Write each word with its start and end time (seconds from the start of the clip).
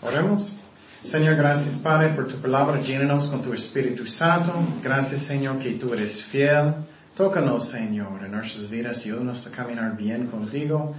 Oremos. 0.00 0.52
Señor, 1.02 1.36
gracias 1.36 1.76
Padre 1.78 2.10
por 2.10 2.28
tu 2.28 2.40
palabra. 2.40 2.80
Llénanos 2.80 3.28
con 3.28 3.42
tu 3.42 3.52
Espíritu 3.52 4.06
Santo. 4.06 4.52
Gracias 4.82 5.22
Señor 5.26 5.58
que 5.58 5.72
tú 5.72 5.92
eres 5.92 6.24
fiel. 6.26 6.74
Tócanos 7.16 7.70
Señor 7.70 8.24
en 8.24 8.30
nuestras 8.30 8.70
vidas. 8.70 8.98
Ayúdanos 8.98 9.44
a 9.46 9.50
caminar 9.50 9.96
bien 9.96 10.28
contigo. 10.28 10.94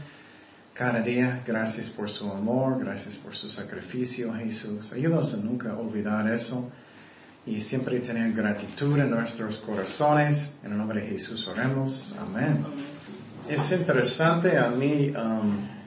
Cada 0.73 1.01
día, 1.01 1.43
gracias 1.45 1.89
por 1.89 2.09
su 2.09 2.29
amor, 2.29 2.79
gracias 2.79 3.15
por 3.15 3.35
su 3.35 3.49
sacrificio, 3.49 4.33
Jesús. 4.33 4.91
Ayúdanos 4.93 5.33
a 5.33 5.37
nunca 5.37 5.73
olvidar 5.73 6.29
eso 6.31 6.69
y 7.45 7.61
siempre 7.61 7.99
tener 8.01 8.33
gratitud 8.33 8.97
en 8.97 9.11
nuestros 9.11 9.57
corazones. 9.59 10.55
En 10.63 10.71
el 10.71 10.77
nombre 10.77 11.01
de 11.01 11.07
Jesús 11.07 11.47
oremos. 11.47 12.13
Amén. 12.19 12.65
Es 13.47 13.71
interesante 13.71 14.57
a 14.57 14.69
mí, 14.69 15.11
um, 15.11 15.78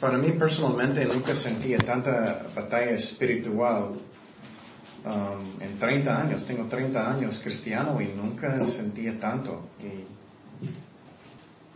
para 0.00 0.18
mí 0.18 0.32
personalmente 0.32 1.04
nunca 1.04 1.34
sentía 1.34 1.78
tanta 1.78 2.46
batalla 2.54 2.92
espiritual. 2.92 3.92
Um, 5.04 5.60
en 5.60 5.78
30 5.78 6.22
años, 6.22 6.46
tengo 6.46 6.64
30 6.64 7.12
años 7.12 7.38
cristiano 7.42 8.00
y 8.00 8.06
nunca 8.08 8.64
sentía 8.64 9.18
tanto. 9.18 9.68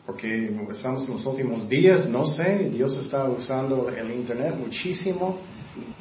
porque 0.06 0.50
estamos 0.70 1.06
en 1.06 1.14
los 1.14 1.26
últimos 1.26 1.68
días, 1.68 2.08
no 2.08 2.24
sé, 2.24 2.70
Dios 2.70 2.96
está 2.96 3.24
usando 3.24 3.90
el 3.90 4.10
Internet 4.10 4.54
muchísimo, 4.56 5.38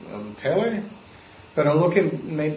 el 0.10 0.34
tele, 0.42 0.84
pero 1.54 1.74
lo 1.74 1.90
que 1.90 2.04
me 2.04 2.56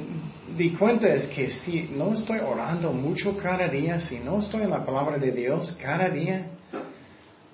di 0.56 0.70
cuenta 0.70 1.12
es 1.12 1.26
que 1.26 1.50
si 1.50 1.90
no 1.92 2.12
estoy 2.12 2.38
orando 2.38 2.92
mucho 2.92 3.36
cada 3.36 3.66
día, 3.66 4.00
si 4.00 4.20
no 4.20 4.38
estoy 4.38 4.62
en 4.62 4.70
la 4.70 4.86
palabra 4.86 5.18
de 5.18 5.32
Dios 5.32 5.76
cada 5.82 6.08
día, 6.08 6.46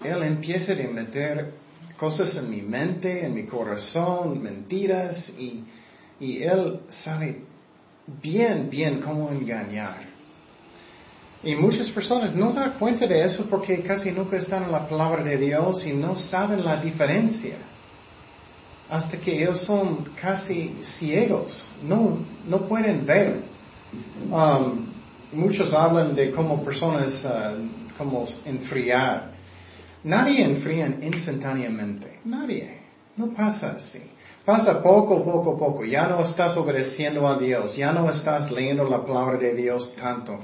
Él 0.04 0.22
empieza 0.22 0.72
a 0.72 0.92
meter 0.92 1.54
cosas 1.98 2.36
en 2.36 2.50
mi 2.50 2.62
mente, 2.62 3.24
en 3.24 3.34
mi 3.34 3.44
corazón, 3.44 4.42
mentiras, 4.42 5.28
y, 5.38 5.64
y 6.20 6.42
Él 6.42 6.80
sabe 6.90 7.42
bien, 8.22 8.68
bien 8.70 9.00
cómo 9.00 9.30
engañar. 9.30 10.06
Y 11.42 11.54
muchas 11.54 11.90
personas 11.90 12.34
no 12.34 12.52
dan 12.52 12.78
cuenta 12.78 13.06
de 13.06 13.24
eso 13.24 13.46
porque 13.48 13.82
casi 13.82 14.10
nunca 14.10 14.36
están 14.36 14.64
en 14.64 14.72
la 14.72 14.88
palabra 14.88 15.22
de 15.22 15.36
Dios 15.36 15.86
y 15.86 15.92
no 15.92 16.16
saben 16.16 16.64
la 16.64 16.80
diferencia 16.80 17.56
hasta 18.88 19.18
que 19.18 19.42
ellos 19.42 19.60
son 19.62 20.04
casi 20.20 20.76
ciegos, 20.98 21.64
no, 21.82 22.18
no 22.46 22.60
pueden 22.68 23.04
ver. 23.04 23.42
Um, 24.30 24.86
muchos 25.32 25.72
hablan 25.72 26.14
de 26.14 26.30
cómo 26.30 26.64
personas, 26.64 27.24
uh, 27.24 27.96
como 27.98 28.26
enfriar. 28.44 29.35
Nadie 30.04 30.44
enfría 30.44 30.86
instantáneamente, 31.02 32.20
nadie, 32.24 32.80
no 33.16 33.28
pasa 33.34 33.72
así. 33.72 34.00
Pasa 34.46 34.80
poco, 34.80 35.24
poco, 35.24 35.58
poco. 35.58 35.84
Ya 35.84 36.06
no 36.06 36.22
estás 36.22 36.56
obedeciendo 36.56 37.26
a 37.26 37.36
Dios, 37.36 37.76
ya 37.76 37.92
no 37.92 38.08
estás 38.08 38.48
leyendo 38.52 38.84
la 38.84 39.04
palabra 39.04 39.38
de 39.38 39.56
Dios 39.56 39.92
tanto. 40.00 40.38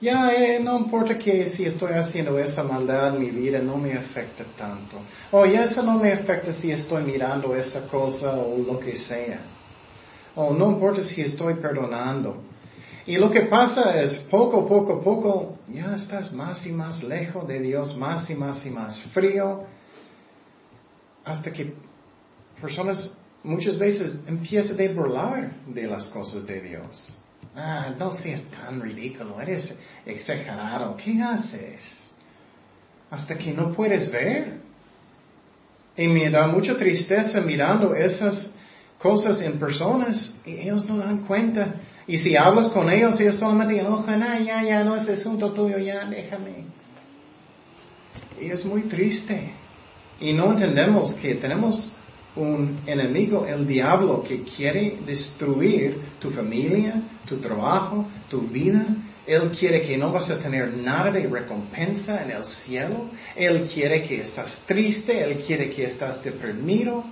Ya 0.00 0.32
eh, 0.32 0.60
no 0.60 0.78
importa 0.78 1.18
que 1.18 1.46
si 1.48 1.64
estoy 1.64 1.92
haciendo 1.94 2.38
esa 2.38 2.62
maldad 2.62 3.08
en 3.08 3.20
mi 3.20 3.30
vida, 3.30 3.58
no 3.58 3.76
me 3.76 3.92
afecta 3.92 4.44
tanto. 4.56 4.98
O 5.32 5.44
ya 5.44 5.64
eso 5.64 5.82
no 5.82 5.98
me 5.98 6.12
afecta 6.12 6.52
si 6.52 6.70
estoy 6.70 7.02
mirando 7.02 7.54
esa 7.56 7.88
cosa 7.88 8.34
o 8.34 8.56
lo 8.56 8.78
que 8.78 8.96
sea. 8.96 9.40
O 10.36 10.54
no 10.54 10.70
importa 10.70 11.02
si 11.02 11.20
estoy 11.20 11.54
perdonando. 11.54 12.44
Y 13.04 13.16
lo 13.16 13.30
que 13.30 13.42
pasa 13.42 14.00
es 14.00 14.16
poco, 14.30 14.66
poco, 14.66 15.02
poco, 15.02 15.56
ya 15.72 15.94
estás 15.94 16.32
más 16.32 16.66
y 16.66 16.72
más 16.72 17.02
lejos 17.02 17.46
de 17.46 17.60
Dios, 17.60 17.96
más 17.96 18.28
y 18.30 18.34
más 18.34 18.64
y 18.66 18.70
más 18.70 19.02
frío, 19.12 19.64
hasta 21.24 21.52
que 21.52 21.74
personas 22.60 23.14
muchas 23.42 23.78
veces 23.78 24.16
empiezan 24.26 24.80
a 24.80 24.92
burlar 24.92 25.52
de 25.66 25.86
las 25.86 26.08
cosas 26.08 26.46
de 26.46 26.60
Dios. 26.60 27.18
Ah, 27.54 27.94
no 27.98 28.12
seas 28.12 28.42
tan 28.44 28.80
ridículo, 28.80 29.40
eres 29.40 29.74
exagerado. 30.06 30.96
¿Qué 30.96 31.20
haces? 31.20 31.80
Hasta 33.10 33.36
que 33.36 33.52
no 33.52 33.72
puedes 33.72 34.10
ver. 34.10 34.60
Y 35.96 36.06
me 36.06 36.30
da 36.30 36.46
mucha 36.46 36.76
tristeza 36.76 37.40
mirando 37.40 37.94
esas 37.94 38.50
cosas 38.98 39.40
en 39.40 39.58
personas 39.58 40.32
y 40.44 40.52
ellos 40.52 40.86
no 40.86 40.98
dan 40.98 41.26
cuenta. 41.26 41.74
Y 42.06 42.18
si 42.18 42.36
hablas 42.36 42.68
con 42.68 42.90
ellos, 42.90 43.20
ellos 43.20 43.36
solamente 43.36 43.78
enojan, 43.78 44.22
ah, 44.22 44.38
ya, 44.38 44.62
ya, 44.62 44.84
no 44.84 44.96
es 44.96 45.08
asunto 45.08 45.52
tuyo, 45.52 45.78
ya, 45.78 46.06
déjame. 46.06 46.64
Y 48.40 48.50
es 48.50 48.64
muy 48.64 48.82
triste. 48.82 49.52
Y 50.20 50.32
no 50.32 50.52
entendemos 50.52 51.14
que 51.14 51.34
tenemos 51.36 51.92
un 52.36 52.80
enemigo, 52.86 53.46
el 53.46 53.66
diablo, 53.66 54.22
que 54.22 54.42
quiere 54.42 54.98
destruir 55.06 56.00
tu 56.18 56.30
familia, 56.30 57.02
tu 57.26 57.38
trabajo, 57.38 58.06
tu 58.28 58.42
vida. 58.42 58.86
Él 59.26 59.50
quiere 59.58 59.82
que 59.82 59.96
no 59.96 60.10
vas 60.12 60.30
a 60.30 60.38
tener 60.38 60.76
nada 60.76 61.10
de 61.10 61.26
recompensa 61.26 62.22
en 62.22 62.30
el 62.32 62.44
cielo. 62.44 63.10
Él 63.36 63.68
quiere 63.72 64.02
que 64.02 64.22
estás 64.22 64.64
triste. 64.66 65.22
Él 65.22 65.44
quiere 65.46 65.70
que 65.70 65.84
estás 65.84 66.22
deprimido. 66.24 67.04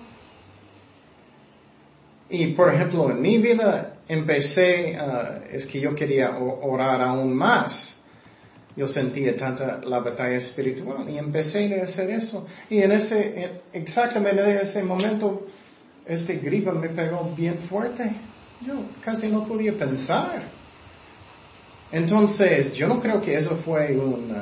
Y 2.31 2.49
por 2.49 2.72
ejemplo, 2.72 3.10
en 3.10 3.20
mi 3.20 3.38
vida 3.38 3.97
empecé, 4.08 4.98
uh, 5.00 5.54
es 5.54 5.66
que 5.66 5.80
yo 5.80 5.94
quería 5.94 6.36
orar 6.38 7.02
aún 7.02 7.34
más 7.34 7.98
yo 8.78 8.86
sentía 8.86 9.36
tanta 9.36 9.80
la 9.82 9.98
batalla 9.98 10.36
espiritual 10.36 11.10
y 11.10 11.19
empecé 11.19 11.80
a 11.80 11.82
hacer 11.82 12.10
eso. 12.10 12.46
Y 12.70 12.80
en 12.80 12.92
ese, 12.92 13.62
exactamente 13.72 14.41
en 14.41 14.58
ese 14.58 14.84
momento, 14.84 15.48
este 16.06 16.36
gripe 16.36 16.70
me 16.70 16.88
pegó 16.91 17.34
bien 17.36 17.58
fuerte. 17.69 18.08
Yo 18.64 18.74
casi 19.04 19.26
no 19.26 19.48
podía 19.48 19.76
pensar. 19.76 20.42
Entonces, 21.90 22.72
yo 22.75 22.86
no 22.86 23.00
creo 23.00 23.20
que 23.20 23.34
eso 23.34 23.56
fue 23.64 23.98
un, 23.98 24.32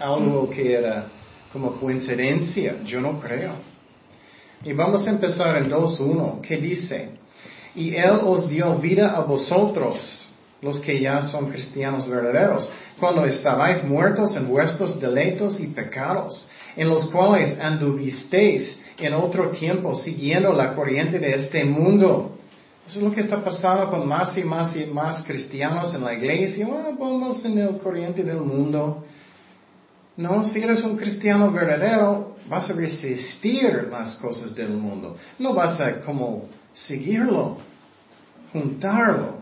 algo 0.00 0.48
que 0.48 0.74
era 0.74 1.06
como 1.52 1.72
coincidencia. 1.80 2.84
Yo 2.84 3.00
no 3.00 3.18
creo. 3.18 3.54
Y 4.62 4.72
vamos 4.72 5.04
a 5.08 5.10
empezar 5.10 5.56
en 5.56 5.68
2.1, 5.68 6.40
que 6.40 6.56
dice, 6.58 7.10
y 7.76 7.94
Él 7.94 8.20
os 8.24 8.48
dio 8.48 8.76
vida 8.76 9.14
a 9.14 9.20
vosotros 9.20 10.26
los 10.62 10.80
que 10.80 10.98
ya 11.00 11.22
son 11.22 11.50
cristianos 11.50 12.08
verdaderos, 12.08 12.68
cuando 12.98 13.24
estabais 13.26 13.84
muertos 13.84 14.34
en 14.36 14.48
vuestros 14.48 14.98
deleitos 14.98 15.60
y 15.60 15.66
pecados, 15.68 16.48
en 16.74 16.88
los 16.88 17.06
cuales 17.10 17.58
anduvisteis 17.60 18.78
en 18.98 19.12
otro 19.14 19.50
tiempo 19.50 19.94
siguiendo 19.94 20.52
la 20.52 20.74
corriente 20.74 21.18
de 21.18 21.34
este 21.34 21.64
mundo. 21.64 22.32
Eso 22.88 22.98
es 22.98 23.04
lo 23.04 23.12
que 23.12 23.20
está 23.20 23.42
pasando 23.44 23.90
con 23.90 24.08
más 24.08 24.36
y 24.38 24.44
más 24.44 24.74
y 24.76 24.86
más 24.86 25.22
cristianos 25.24 25.94
en 25.94 26.04
la 26.04 26.14
iglesia. 26.14 26.66
Bueno, 26.66 26.96
vamos 26.98 27.44
en 27.44 27.58
el 27.58 27.78
corriente 27.78 28.22
del 28.22 28.40
mundo. 28.40 29.04
No, 30.16 30.44
si 30.46 30.62
eres 30.62 30.82
un 30.82 30.96
cristiano 30.96 31.50
verdadero, 31.50 32.36
vas 32.48 32.70
a 32.70 32.72
resistir 32.72 33.88
las 33.90 34.16
cosas 34.16 34.54
del 34.54 34.70
mundo. 34.70 35.16
No 35.38 35.52
vas 35.52 35.78
a 35.80 36.00
como 36.00 36.44
seguirlo, 36.76 37.58
juntarlo 38.52 39.36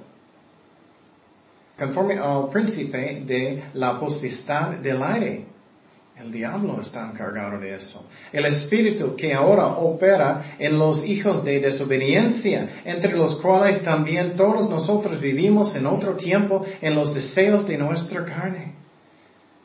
conforme 1.79 2.19
al 2.19 2.51
príncipe 2.51 3.23
de 3.27 3.65
la 3.75 3.99
potestad 3.99 4.75
del 4.75 5.03
aire. 5.03 5.47
El 6.17 6.31
diablo 6.31 6.81
está 6.81 7.11
encargado 7.11 7.59
de 7.59 7.75
eso. 7.75 8.09
El 8.33 8.47
espíritu 8.47 9.17
que 9.17 9.35
ahora 9.35 9.67
opera 9.67 10.55
en 10.61 10.79
los 10.79 11.05
hijos 11.05 11.43
de 11.43 11.59
desobediencia, 11.59 12.83
entre 12.85 13.17
los 13.17 13.41
cuales 13.41 13.83
también 13.83 14.37
todos 14.37 14.71
nosotros 14.71 15.21
vivimos 15.21 15.75
en 15.75 15.87
otro 15.87 16.15
tiempo 16.15 16.65
en 16.81 16.95
los 16.95 17.13
deseos 17.13 17.67
de 17.67 17.77
nuestra 17.77 18.25
carne. 18.25 18.75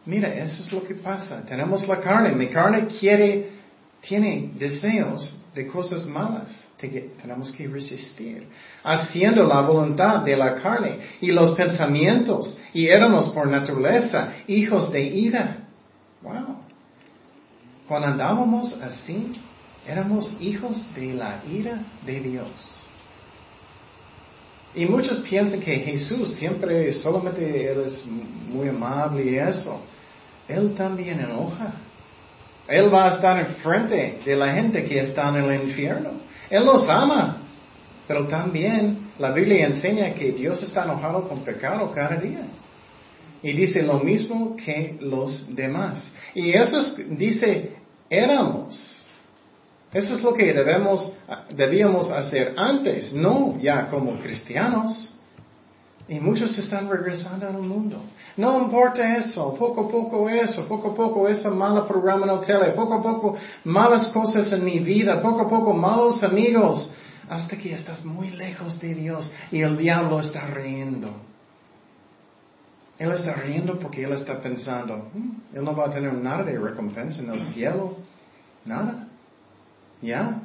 Mira, 0.07 0.33
eso 0.33 0.63
es 0.63 0.71
lo 0.71 0.83
que 0.83 0.95
pasa. 0.95 1.45
Tenemos 1.45 1.87
la 1.87 1.99
carne. 1.99 2.31
Mi 2.31 2.47
carne 2.47 2.87
quiere, 2.99 3.51
tiene 4.01 4.53
deseos 4.57 5.39
de 5.53 5.67
cosas 5.67 6.07
malas 6.07 6.68
tenemos 6.79 7.51
que 7.51 7.67
resistir, 7.67 8.47
haciendo 8.83 9.43
la 9.43 9.61
voluntad 9.61 10.19
de 10.19 10.37
la 10.37 10.55
carne 10.55 10.99
y 11.19 11.31
los 11.31 11.51
pensamientos, 11.55 12.57
y 12.73 12.87
éramos 12.87 13.29
por 13.29 13.47
naturaleza 13.47 14.33
hijos 14.47 14.91
de 14.91 15.01
ira. 15.01 15.57
Wow. 16.21 16.57
Cuando 17.87 18.07
andábamos 18.07 18.73
así, 18.81 19.33
éramos 19.85 20.37
hijos 20.39 20.85
de 20.95 21.13
la 21.13 21.41
ira 21.49 21.83
de 22.05 22.19
Dios. 22.19 22.85
Y 24.75 24.85
muchos 24.85 25.19
piensan 25.19 25.59
que 25.59 25.75
Jesús 25.77 26.35
siempre, 26.35 26.93
solamente 26.93 27.71
es 27.71 28.05
muy 28.05 28.69
amable 28.69 29.25
y 29.25 29.35
eso. 29.35 29.81
Él 30.47 30.75
también 30.75 31.19
enoja. 31.19 31.73
Él 32.67 32.93
va 32.93 33.05
a 33.05 33.15
estar 33.15 33.39
enfrente 33.39 34.19
de 34.23 34.35
la 34.35 34.53
gente 34.53 34.85
que 34.85 34.99
está 34.99 35.29
en 35.29 35.37
el 35.37 35.63
infierno. 35.63 36.11
Él 36.49 36.65
los 36.65 36.87
ama, 36.89 37.37
pero 38.07 38.27
también 38.27 39.11
la 39.19 39.31
Biblia 39.31 39.67
enseña 39.67 40.13
que 40.13 40.31
Dios 40.31 40.61
está 40.63 40.83
enojado 40.83 41.27
con 41.27 41.41
pecado 41.41 41.91
cada 41.91 42.15
día. 42.15 42.47
Y 43.41 43.53
dice 43.53 43.83
lo 43.83 43.99
mismo 43.99 44.55
que 44.55 44.97
los 44.99 45.55
demás. 45.55 46.11
Y 46.33 46.51
eso 46.51 46.95
dice, 47.11 47.73
éramos. 48.09 49.05
Eso 49.93 50.15
es 50.15 50.21
lo 50.21 50.33
que 50.33 50.53
debemos, 50.53 51.17
debíamos 51.55 52.11
hacer 52.11 52.53
antes, 52.57 53.13
no 53.13 53.57
ya 53.59 53.87
como 53.87 54.19
cristianos. 54.19 55.15
Y 56.09 56.19
muchos 56.19 56.57
están 56.57 56.89
regresando 56.89 57.47
al 57.47 57.59
mundo. 57.61 58.01
No 58.35 58.63
importa 58.63 59.17
eso, 59.17 59.53
poco 59.53 59.81
a 59.81 59.87
poco 59.87 60.27
eso, 60.27 60.67
poco 60.67 60.89
a 60.89 60.95
poco 60.95 61.27
ese 61.27 61.49
mal 61.49 61.85
programa 61.85 62.25
en 62.25 62.39
el 62.39 62.45
tele, 62.45 62.71
poco 62.71 62.95
a 62.95 63.03
poco 63.03 63.37
malas 63.63 64.07
cosas 64.07 64.51
en 64.51 64.65
mi 64.65 64.79
vida, 64.79 65.21
poco 65.21 65.41
a 65.41 65.47
poco 65.47 65.71
malos 65.71 66.23
amigos, 66.23 66.91
hasta 67.29 67.55
que 67.55 67.75
estás 67.75 68.03
muy 68.03 68.31
lejos 68.31 68.79
de 68.79 68.95
Dios 68.95 69.31
y 69.51 69.61
el 69.61 69.77
diablo 69.77 70.19
está 70.19 70.47
riendo. 70.47 71.13
Él 72.97 73.11
está 73.11 73.33
riendo 73.33 73.77
porque 73.77 74.03
él 74.03 74.13
está 74.13 74.41
pensando, 74.41 75.11
hmm, 75.13 75.57
él 75.57 75.63
no 75.63 75.75
va 75.75 75.85
a 75.85 75.91
tener 75.91 76.13
nada 76.15 76.43
de 76.43 76.57
recompensa 76.57 77.21
en 77.21 77.29
el 77.29 77.41
cielo, 77.53 77.97
nada. 78.65 79.07
¿Ya? 80.01 80.38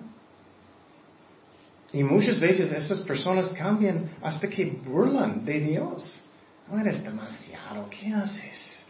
Y 1.95 2.03
muchas 2.03 2.41
veces 2.41 2.73
esas 2.73 3.01
personas 3.03 3.51
cambian 3.51 4.11
hasta 4.21 4.49
que 4.49 4.65
burlan 4.67 5.45
de 5.45 5.61
Dios. 5.61 6.27
No 6.69 6.81
eres 6.81 7.05
demasiado, 7.05 7.89
¿qué 7.89 8.13
haces? 8.13 8.85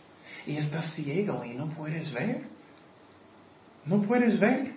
Y 0.47 0.56
estás 0.56 0.95
ciego 0.95 1.45
y 1.45 1.53
no 1.53 1.69
puedes 1.69 2.11
ver. 2.15 2.41
No 3.85 4.01
puedes 4.01 4.41
ver. 4.41 4.73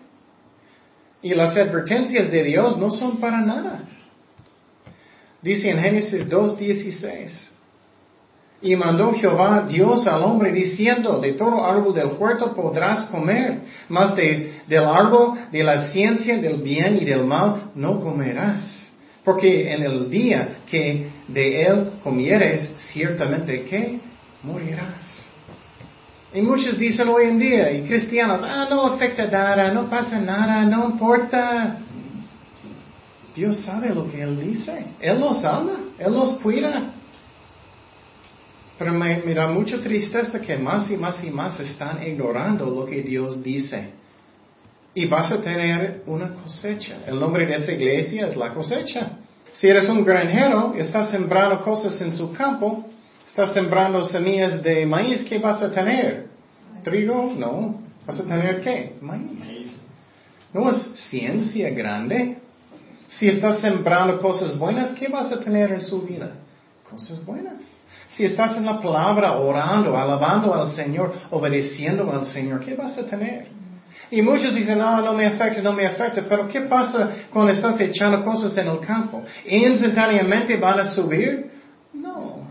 Y 1.22 1.34
las 1.34 1.56
advertencias 1.56 2.30
de 2.30 2.44
Dios 2.44 2.78
no 2.78 2.92
son 2.92 3.18
para 3.18 3.40
nada. 3.40 3.88
Dice 5.42 5.70
en 5.70 5.80
Génesis 5.80 6.28
2.16. 6.28 7.32
Y 8.62 8.76
mandó 8.76 9.14
Jehová 9.14 9.68
Dios 9.70 10.08
al 10.08 10.24
hombre 10.24 10.52
diciendo, 10.52 11.20
de 11.20 11.34
todo 11.34 11.64
árbol 11.64 11.94
del 11.94 12.14
huerto 12.18 12.56
podrás 12.56 13.06
comer, 13.06 13.60
mas 13.88 14.16
de, 14.16 14.62
del 14.68 14.86
árbol 14.86 15.38
de 15.52 15.64
la 15.64 15.90
ciencia 15.90 16.38
del 16.38 16.62
bien 16.64 16.98
y 17.00 17.06
del 17.06 17.24
mal 17.24 17.72
no 17.76 18.00
comerás. 18.00 18.64
Porque 19.24 19.72
en 19.72 19.84
el 19.84 20.10
día 20.10 20.60
que 20.70 21.10
de 21.28 21.64
él 21.64 21.92
comieres, 22.04 22.74
ciertamente 22.92 23.64
que 23.66 24.00
morirás. 24.42 25.28
Y 26.34 26.42
muchos 26.42 26.78
dicen 26.78 27.08
hoy 27.10 27.26
en 27.26 27.40
día, 27.40 27.72
y 27.72 27.84
cristianos, 27.84 28.42
ah, 28.44 28.68
no 28.70 28.88
afecta 28.88 29.28
nada, 29.28 29.72
no 29.72 29.90
pasa 29.90 30.20
nada, 30.20 30.66
no 30.66 30.90
importa. 30.90 31.78
Dios 33.36 33.58
sabe 33.60 33.94
lo 33.94 34.10
que 34.10 34.22
Él 34.22 34.40
dice. 34.40 34.86
Él 35.00 35.20
los 35.20 35.46
ama, 35.46 35.74
Él 36.00 36.12
los 36.12 36.40
cuida. 36.40 36.92
Pero 38.78 38.94
me, 38.94 39.34
da 39.34 39.48
mucha 39.48 39.82
tristeza 39.82 40.40
que 40.40 40.58
más 40.58 40.90
y 40.92 40.98
más 40.98 41.24
y 41.24 41.32
más 41.32 41.60
están 41.60 42.06
ignorando 42.06 42.66
lo 42.66 42.86
que 42.86 43.02
Dios 43.02 43.42
dice. 43.44 43.90
Y 44.94 45.06
vas 45.06 45.32
a 45.32 45.42
tener 45.42 46.04
una 46.06 46.34
cosecha. 46.34 46.98
El 47.08 47.20
nombre 47.20 47.46
de 47.48 47.56
esa 47.56 47.72
iglesia 47.72 48.28
es 48.28 48.36
la 48.36 48.54
cosecha. 48.54 49.18
Si 49.54 49.68
eres 49.68 49.90
un 49.90 50.04
granjero 50.04 50.74
y 50.78 50.82
estás 50.82 51.10
sembrando 51.10 51.64
cosas 51.64 52.00
en 52.02 52.14
su 52.14 52.32
campo, 52.34 52.86
estás 53.28 53.54
sembrando 53.54 54.04
semillas 54.04 54.62
de 54.62 54.86
maíz, 54.86 55.24
¿qué 55.24 55.40
vas 55.40 55.62
a 55.62 55.72
tener? 55.72 56.28
¿Trigo? 56.84 57.34
No. 57.36 57.82
¿Vas 58.06 58.20
a 58.20 58.24
tener 58.24 58.62
qué? 58.62 58.96
Maíz. 59.02 59.72
No 60.54 60.70
es 60.70 60.78
ciencia 61.10 61.70
grande. 61.72 62.38
Si 63.08 63.28
estás 63.28 63.60
sembrando 63.60 64.20
cosas 64.20 64.58
buenas, 64.58 64.94
¿qué 64.94 65.08
vas 65.08 65.32
a 65.32 65.40
tener 65.40 65.72
en 65.72 65.82
su 65.82 66.02
vida? 66.04 66.36
Cosas 66.90 67.24
buenas. 67.26 67.66
Si 68.10 68.24
estás 68.24 68.58
en 68.58 68.66
la 68.66 68.82
palabra 68.82 69.34
orando, 69.34 69.98
alabando 69.98 70.54
al 70.54 70.70
Señor, 70.70 71.14
obedeciendo 71.30 72.12
al 72.12 72.26
Señor, 72.26 72.62
¿qué 72.64 72.76
vas 72.76 72.98
a 72.98 73.06
tener? 73.06 73.48
Y 74.10 74.22
muchos 74.22 74.56
dicen, 74.56 74.80
no, 74.80 75.02
no 75.02 75.14
me 75.14 75.26
afecta, 75.26 75.62
no 75.62 75.74
me 75.74 75.86
afecta, 75.86 76.24
pero 76.28 76.48
¿qué 76.48 76.62
pasa 76.62 77.12
cuando 77.32 77.52
estás 77.52 77.80
echando 77.80 78.24
cosas 78.24 78.58
en 78.58 78.68
el 78.68 78.80
campo? 78.80 79.24
¿Instantáneamente 79.46 80.56
van 80.58 80.80
a 80.80 80.86
subir? 80.86 81.52
No, 81.94 82.48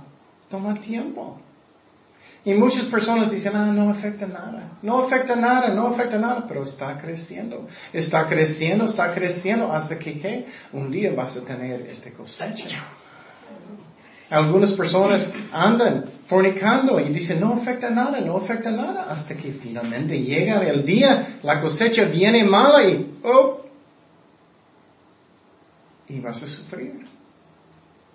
toma 0.51 0.75
tiempo. 0.75 1.41
Y 2.45 2.55
muchas 2.55 2.85
personas 2.85 3.31
dicen, 3.31 3.57
ah, 3.57 3.73
no 3.73 3.91
afecta 3.91 4.27
nada, 4.27 4.79
no 4.81 5.03
afecta 5.03 5.35
nada, 5.35 5.69
no 5.71 5.89
afecta 5.89 6.17
nada, 6.17 6.45
pero 6.47 6.63
está 6.63 6.97
creciendo, 6.97 7.67
está 7.93 8.29
creciendo, 8.29 8.85
está 8.85 9.13
creciendo 9.13 9.73
hasta 9.73 9.99
que 9.99 10.17
¿qué? 10.19 10.47
un 10.73 10.91
día 10.91 11.13
vas 11.13 11.37
a 11.37 11.41
tener 11.41 11.81
este 11.89 12.13
cosecha. 12.13 12.85
Algunas 14.29 14.73
personas 14.73 15.33
andan 15.53 16.05
fornicando 16.27 16.99
y 16.99 17.11
dicen, 17.11 17.41
no 17.41 17.55
afecta 17.55 17.91
nada, 17.91 18.21
no 18.21 18.37
afecta 18.37 18.71
nada, 18.71 19.07
hasta 19.09 19.37
que 19.37 19.53
finalmente 19.53 20.21
llega 20.21 20.63
el 20.63 20.85
día, 20.85 21.39
la 21.43 21.61
cosecha 21.61 22.05
viene 22.05 22.43
mala 22.43 22.83
y, 22.83 23.19
oh, 23.23 23.61
y 26.09 26.21
vas 26.21 26.43
a 26.43 26.49
sufrir. 26.49 27.07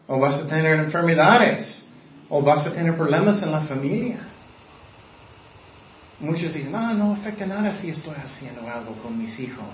O 0.08 0.20
vas 0.20 0.42
a 0.42 0.48
tener 0.48 0.80
enfermedades, 0.80 1.86
o 2.28 2.42
vas 2.42 2.68
a 2.68 2.74
tener 2.74 2.98
problemas 2.98 3.42
en 3.42 3.52
la 3.52 3.62
familia. 3.62 4.20
Muchos 6.20 6.54
dicen, 6.54 6.72
no, 6.72 6.94
no 6.94 7.14
afecta 7.14 7.46
nada 7.46 7.74
si 7.78 7.90
estoy 7.90 8.16
haciendo 8.22 8.70
algo 8.70 8.94
con 9.02 9.18
mis 9.18 9.40
hijos. 9.40 9.66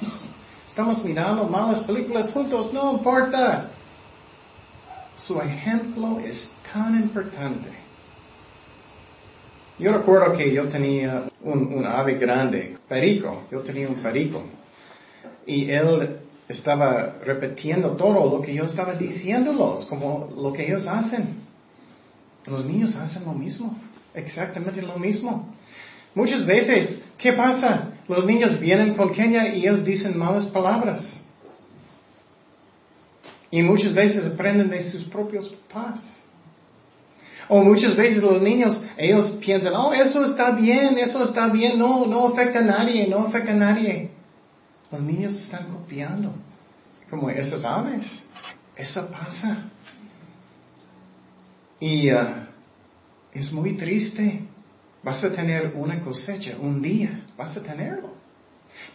Estamos 0.67 1.03
mirando 1.03 1.45
malas 1.45 1.81
películas 1.81 2.29
juntos, 2.29 2.71
no 2.71 2.93
importa. 2.93 3.71
Su 5.17 5.41
ejemplo 5.41 6.19
es 6.19 6.49
tan 6.71 6.95
importante. 6.95 7.69
Yo 9.79 9.91
recuerdo 9.91 10.37
que 10.37 10.53
yo 10.53 10.67
tenía 10.67 11.25
un, 11.41 11.85
ave 11.85 12.15
grande, 12.15 12.77
perico, 12.87 13.43
yo 13.51 13.61
tenía 13.61 13.87
un 13.87 13.95
perico, 13.95 14.43
y 15.45 15.69
él 15.69 16.19
estaba 16.47 17.15
repitiendo 17.23 17.91
todo 17.91 18.37
lo 18.37 18.41
que 18.41 18.53
yo 18.53 18.65
estaba 18.65 18.93
diciéndolos, 18.93 19.85
como 19.85 20.29
lo 20.35 20.53
que 20.53 20.65
ellos 20.65 20.85
hacen. 20.87 21.41
Los 22.47 22.65
niños 22.65 22.95
hacen 22.95 23.25
lo 23.25 23.33
mismo, 23.33 23.77
exactamente 24.13 24.81
lo 24.81 24.97
mismo. 24.97 25.53
Muchas 26.15 26.45
veces, 26.45 27.03
¿qué 27.17 27.33
pasa? 27.33 27.91
Los 28.07 28.25
niños 28.25 28.59
vienen 28.59 28.95
con 28.95 29.11
Kenia 29.11 29.53
y 29.53 29.59
ellos 29.61 29.83
dicen 29.83 30.17
malas 30.17 30.47
palabras. 30.47 31.23
Y 33.49 33.61
muchas 33.61 33.93
veces 33.93 34.25
aprenden 34.25 34.69
de 34.69 34.83
sus 34.83 35.05
propios 35.05 35.47
papás. 35.69 36.01
O 37.49 37.63
muchas 37.63 37.95
veces 37.95 38.21
los 38.21 38.41
niños, 38.41 38.81
ellos 38.97 39.31
piensan, 39.39 39.73
oh, 39.75 39.93
eso 39.93 40.25
está 40.25 40.51
bien, 40.51 40.97
eso 40.97 41.23
está 41.23 41.47
bien, 41.47 41.79
no, 41.79 42.05
no 42.05 42.27
afecta 42.27 42.59
a 42.59 42.63
nadie, 42.63 43.07
no 43.07 43.19
afecta 43.19 43.53
a 43.53 43.55
nadie. 43.55 44.11
Los 44.91 45.01
niños 45.01 45.33
están 45.35 45.67
copiando, 45.67 46.33
como 47.09 47.29
esas 47.29 47.63
aves. 47.63 48.05
Eso 48.75 49.09
pasa. 49.09 49.69
Y 51.79 52.11
uh, 52.11 52.47
es 53.31 53.51
muy 53.51 53.77
triste. 53.77 54.43
Vas 55.03 55.23
a 55.23 55.31
tener 55.31 55.73
una 55.75 56.01
cosecha 56.01 56.57
un 56.59 56.81
día, 56.81 57.25
vas 57.37 57.55
a 57.55 57.63
tenerlo. 57.63 58.16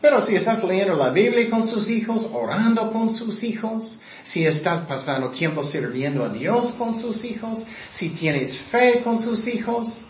Pero 0.01 0.21
si 0.21 0.35
estás 0.35 0.63
leyendo 0.65 0.97
la 0.97 1.11
Biblia 1.11 1.49
con 1.49 1.67
sus 1.67 1.89
hijos, 1.89 2.29
orando 2.33 2.91
con 2.91 3.13
sus 3.15 3.43
hijos, 3.45 4.01
si 4.25 4.45
estás 4.45 4.81
pasando 4.87 5.31
tiempo 5.31 5.63
sirviendo 5.63 6.25
a 6.25 6.29
Dios 6.29 6.73
con 6.73 6.99
sus 6.99 7.25
hijos, 7.25 7.61
si 7.91 8.11
tienes 8.11 8.59
fe 8.71 9.03
con 9.05 9.21
sus 9.21 9.47
hijos, 9.47 10.05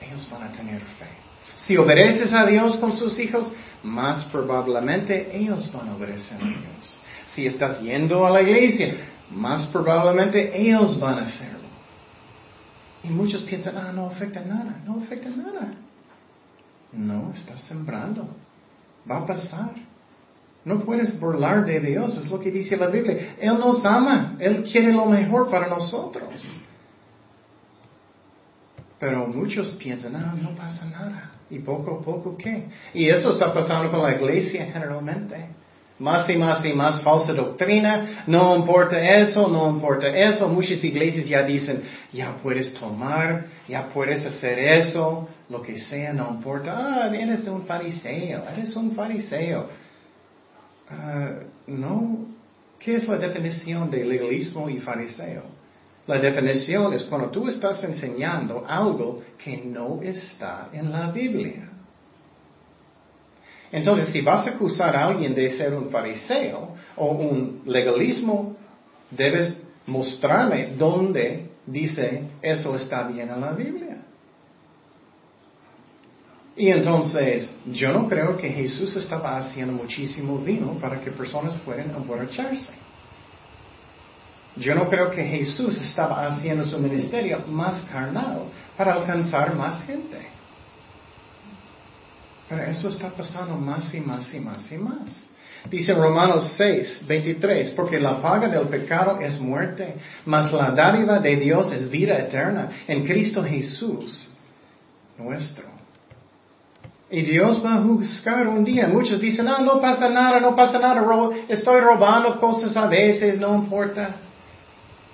ellos 0.00 0.28
van 0.30 0.44
a 0.44 0.52
tener 0.52 0.80
fe. 0.80 1.08
Si 1.56 1.76
obedeces 1.76 2.32
a 2.32 2.46
Dios 2.46 2.76
con 2.76 2.92
sus 2.92 3.18
hijos, 3.18 3.48
más 3.82 4.24
probablemente 4.26 5.36
ellos 5.36 5.70
van 5.72 5.88
a 5.88 5.96
obedecer 5.96 6.40
a 6.40 6.46
Dios. 6.46 7.00
Si 7.34 7.46
estás 7.46 7.80
yendo 7.80 8.26
a 8.26 8.30
la 8.30 8.42
iglesia, 8.42 8.94
más 9.30 9.66
probablemente 9.68 10.58
ellos 10.60 10.98
van 11.00 11.18
a 11.18 11.22
hacerlo. 11.22 11.66
Y 13.02 13.08
muchos 13.08 13.42
piensan, 13.42 13.76
ah, 13.76 13.92
no 13.92 14.06
afecta 14.06 14.42
nada, 14.42 14.80
no 14.84 15.00
afecta 15.02 15.28
nada. 15.28 15.74
No, 16.92 17.32
estás 17.34 17.60
sembrando. 17.62 18.28
Va 19.10 19.18
a 19.18 19.26
pasar. 19.26 19.70
No 20.64 20.84
puedes 20.84 21.18
burlar 21.20 21.64
de 21.64 21.78
Dios, 21.78 22.16
es 22.18 22.28
lo 22.28 22.40
que 22.40 22.50
dice 22.50 22.76
la 22.76 22.88
Biblia. 22.88 23.36
Él 23.38 23.56
nos 23.58 23.84
ama, 23.84 24.36
Él 24.40 24.64
quiere 24.64 24.92
lo 24.92 25.06
mejor 25.06 25.48
para 25.48 25.68
nosotros. 25.68 26.44
Pero 28.98 29.28
muchos 29.28 29.72
piensan, 29.72 30.12
no, 30.12 30.50
no 30.50 30.56
pasa 30.56 30.86
nada. 30.86 31.30
Y 31.50 31.60
poco 31.60 31.98
a 32.00 32.04
poco, 32.04 32.36
¿qué? 32.36 32.68
Y 32.94 33.08
eso 33.08 33.32
está 33.32 33.54
pasando 33.54 33.92
con 33.92 34.02
la 34.02 34.16
iglesia 34.16 34.66
generalmente. 34.72 35.46
Más 35.98 36.28
y 36.28 36.36
más 36.36 36.62
y 36.64 36.74
más 36.74 37.02
falsa 37.02 37.32
doctrina, 37.32 38.24
no 38.26 38.54
importa 38.54 39.00
eso, 39.00 39.48
no 39.48 39.70
importa 39.70 40.08
eso. 40.08 40.46
Muchas 40.46 40.84
iglesias 40.84 41.26
ya 41.26 41.42
dicen, 41.42 41.82
ya 42.12 42.36
puedes 42.42 42.74
tomar, 42.74 43.46
ya 43.66 43.88
puedes 43.88 44.26
hacer 44.26 44.58
eso, 44.58 45.26
lo 45.48 45.62
que 45.62 45.78
sea, 45.78 46.12
no 46.12 46.28
importa. 46.30 46.74
Ah, 46.76 47.16
eres 47.16 47.46
un 47.48 47.64
fariseo, 47.64 48.44
eres 48.46 48.76
un 48.76 48.92
fariseo. 48.92 49.68
Ah, 50.90 51.30
no. 51.66 52.26
¿Qué 52.78 52.96
es 52.96 53.08
la 53.08 53.16
definición 53.16 53.90
de 53.90 54.04
legalismo 54.04 54.68
y 54.68 54.78
fariseo? 54.78 55.44
La 56.06 56.18
definición 56.18 56.92
es 56.92 57.04
cuando 57.04 57.30
tú 57.30 57.48
estás 57.48 57.82
enseñando 57.82 58.64
algo 58.68 59.22
que 59.42 59.56
no 59.56 60.00
está 60.02 60.68
en 60.72 60.92
la 60.92 61.10
Biblia. 61.10 61.65
Entonces, 63.72 64.08
si 64.08 64.20
vas 64.20 64.46
a 64.46 64.50
acusar 64.50 64.96
a 64.96 65.06
alguien 65.06 65.34
de 65.34 65.56
ser 65.56 65.74
un 65.74 65.90
fariseo 65.90 66.74
o 66.96 67.06
un 67.06 67.62
legalismo, 67.66 68.56
debes 69.10 69.60
mostrarme 69.86 70.74
dónde 70.76 71.50
dice 71.66 72.22
eso 72.42 72.76
está 72.76 73.06
bien 73.08 73.30
en 73.30 73.40
la 73.40 73.52
Biblia. 73.52 73.98
Y 76.56 76.70
entonces, 76.70 77.50
yo 77.66 77.92
no 77.92 78.08
creo 78.08 78.36
que 78.36 78.48
Jesús 78.48 78.96
estaba 78.96 79.36
haciendo 79.36 79.74
muchísimo 79.74 80.38
vino 80.38 80.72
para 80.80 81.00
que 81.00 81.10
personas 81.10 81.54
puedan 81.64 81.90
emborracharse. 81.90 82.72
Yo 84.56 84.74
no 84.74 84.88
creo 84.88 85.10
que 85.10 85.22
Jesús 85.22 85.78
estaba 85.82 86.26
haciendo 86.26 86.64
su 86.64 86.78
ministerio 86.78 87.44
más 87.46 87.84
carnal 87.90 88.44
para 88.74 88.94
alcanzar 88.94 89.54
más 89.54 89.84
gente. 89.84 90.35
Pero 92.48 92.62
eso 92.62 92.88
está 92.88 93.10
pasando 93.10 93.56
más 93.56 93.92
y 93.94 94.00
más 94.00 94.32
y 94.32 94.40
más 94.40 94.70
y 94.70 94.78
más. 94.78 95.26
Dice 95.70 95.92
Romanos 95.94 96.52
6, 96.56 97.02
23, 97.06 97.70
porque 97.70 97.98
la 97.98 98.22
paga 98.22 98.48
del 98.48 98.68
pecado 98.68 99.18
es 99.20 99.40
muerte, 99.40 99.96
mas 100.24 100.52
la 100.52 100.70
dádiva 100.70 101.18
de 101.18 101.36
Dios 101.36 101.72
es 101.72 101.90
vida 101.90 102.16
eterna 102.18 102.70
en 102.86 103.04
Cristo 103.04 103.42
Jesús 103.42 104.30
nuestro. 105.18 105.64
Y 107.10 107.22
Dios 107.22 107.64
va 107.64 107.74
a 107.74 107.82
juzgar 107.82 108.48
un 108.48 108.64
día. 108.64 108.88
Muchos 108.88 109.20
dicen, 109.20 109.46
ah, 109.48 109.60
no 109.60 109.80
pasa 109.80 110.08
nada, 110.08 110.40
no 110.40 110.56
pasa 110.56 110.78
nada, 110.78 111.02
estoy 111.48 111.80
robando 111.80 112.38
cosas 112.40 112.76
a 112.76 112.86
veces, 112.86 113.38
no 113.38 113.54
importa. 113.54 114.16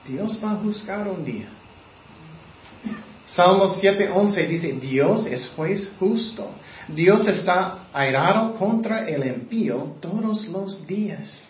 Dios 0.06 0.40
va 0.42 0.52
a 0.52 0.56
juzgar 0.56 1.06
un 1.06 1.24
día. 1.24 1.48
Salmos 3.26 3.80
7:11 3.80 4.48
dice, 4.48 4.72
Dios 4.72 5.26
es 5.26 5.48
juez 5.54 5.90
justo. 5.98 6.50
Dios 6.88 7.26
está 7.26 7.86
airado 7.92 8.54
contra 8.54 9.08
el 9.08 9.26
impío 9.26 9.96
todos 10.00 10.46
los 10.48 10.86
días. 10.86 11.48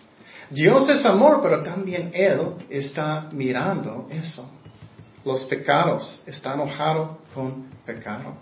Dios 0.51 0.89
es 0.89 1.05
amor, 1.07 1.41
pero 1.43 1.63
también 1.63 2.11
Él 2.13 2.41
está 2.69 3.29
mirando 3.33 4.09
eso. 4.11 4.51
Los 5.25 5.45
pecados, 5.45 6.23
está 6.27 6.55
enojado 6.55 7.19
con 7.35 7.67
pecado. 7.87 8.35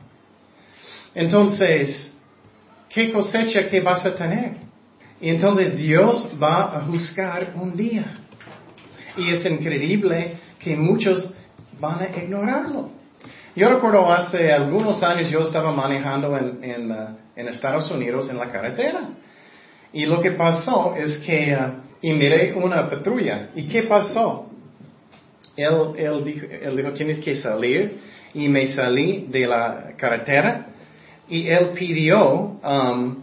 Entonces, 1.15 2.11
¿qué 2.89 3.13
cosecha 3.13 3.69
que 3.69 3.81
vas 3.81 4.05
a 4.07 4.15
tener? 4.15 4.57
Y 5.21 5.29
entonces 5.29 5.77
Dios 5.77 6.31
va 6.43 6.79
a 6.79 6.81
juzgar 6.83 7.53
un 7.55 7.77
día. 7.77 8.19
Y 9.17 9.31
es 9.31 9.45
increíble 9.45 10.39
que 10.59 10.77
muchos 10.77 11.35
van 11.79 12.01
a 12.01 12.17
ignorarlo. 12.17 13.00
Yo 13.57 13.69
recuerdo 13.69 14.13
hace 14.13 14.53
algunos 14.53 15.03
años 15.03 15.29
yo 15.29 15.41
estaba 15.41 15.73
manejando 15.73 16.37
en, 16.37 16.93
uh, 16.93 17.17
Estados 17.35 17.91
Unidos 17.91 18.31
en 18.31 18.39
la 18.39 18.51
carretera. 18.51 19.09
Y 19.93 20.07
lo 20.07 20.21
que 20.21 20.33
pasó 20.33 20.95
es 20.97 21.19
que, 21.19 21.57
uh, 21.57 21.81
y 22.01 22.13
miré 22.13 22.55
una 22.55 22.89
patrulla. 22.89 23.49
¿Y 23.57 23.67
qué 23.67 23.83
pasó? 23.85 24.49
Él, 25.57 25.75
él, 25.97 26.25
dijo, 26.25 26.47
él 26.49 26.77
dijo, 26.77 26.93
tienes 26.93 27.19
que 27.19 27.37
salir. 27.37 27.99
Y 28.35 28.49
me 28.49 28.69
salí 28.69 29.27
de 29.29 29.47
la 29.49 29.95
carretera. 29.97 30.69
Y 31.29 31.49
él 31.49 31.71
pidió, 31.75 32.61
um, 32.63 33.17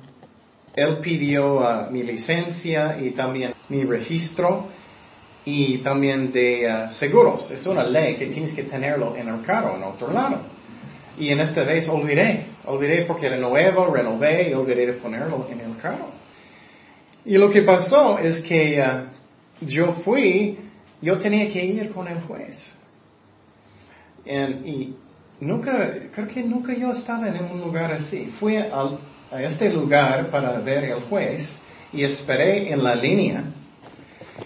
él 0.76 0.98
pidió 0.98 1.56
uh, 1.60 1.90
mi 1.90 2.04
licencia 2.04 2.98
y 3.00 3.12
también 3.12 3.54
mi 3.70 3.86
registro 3.86 4.68
y 5.50 5.78
también 5.78 6.34
de 6.34 6.68
uh, 6.68 6.92
seguros. 6.92 7.50
Es 7.50 7.66
una 7.66 7.84
ley 7.84 8.16
que 8.16 8.26
tienes 8.26 8.54
que 8.54 8.64
tenerlo 8.64 9.16
en 9.16 9.30
el 9.30 9.42
carro, 9.44 9.78
en 9.78 9.84
otro 9.84 10.12
lado. 10.12 10.42
Y 11.18 11.30
en 11.30 11.40
esta 11.40 11.64
vez 11.64 11.88
olvidé, 11.88 12.48
olvidé 12.66 13.06
porque 13.06 13.28
era 13.28 13.38
nuevo, 13.38 13.88
renové 13.88 14.50
y 14.50 14.54
olvidé 14.54 14.88
de 14.88 14.94
ponerlo 14.94 15.48
en 15.50 15.62
el 15.62 15.78
carro. 15.78 16.10
Y 17.24 17.38
lo 17.38 17.50
que 17.50 17.62
pasó 17.62 18.20
es 18.20 18.42
que 18.42 18.84
uh, 18.84 19.66
yo 19.66 19.94
fui, 20.04 20.60
yo 21.02 21.18
tenía 21.18 21.48
que 21.50 21.64
ir 21.64 21.94
con 21.94 22.10
el 22.10 22.20
juez. 22.24 22.74
y 24.26 24.96
nunca, 25.40 25.94
creo 26.14 26.28
que 26.28 26.44
nunca 26.44 26.76
yo 26.76 26.92
estaba 26.92 27.30
en 27.30 27.42
un 27.42 27.62
lugar 27.62 27.94
así. 27.94 28.34
Fui 28.38 28.58
a 28.58 29.00
este 29.32 29.72
lugar 29.72 30.30
para 30.30 30.60
ver 30.60 30.84
el 30.84 31.04
juez 31.04 31.56
y 31.94 32.04
esperé 32.04 32.70
en 32.70 32.84
la 32.84 32.96
línea 32.96 33.46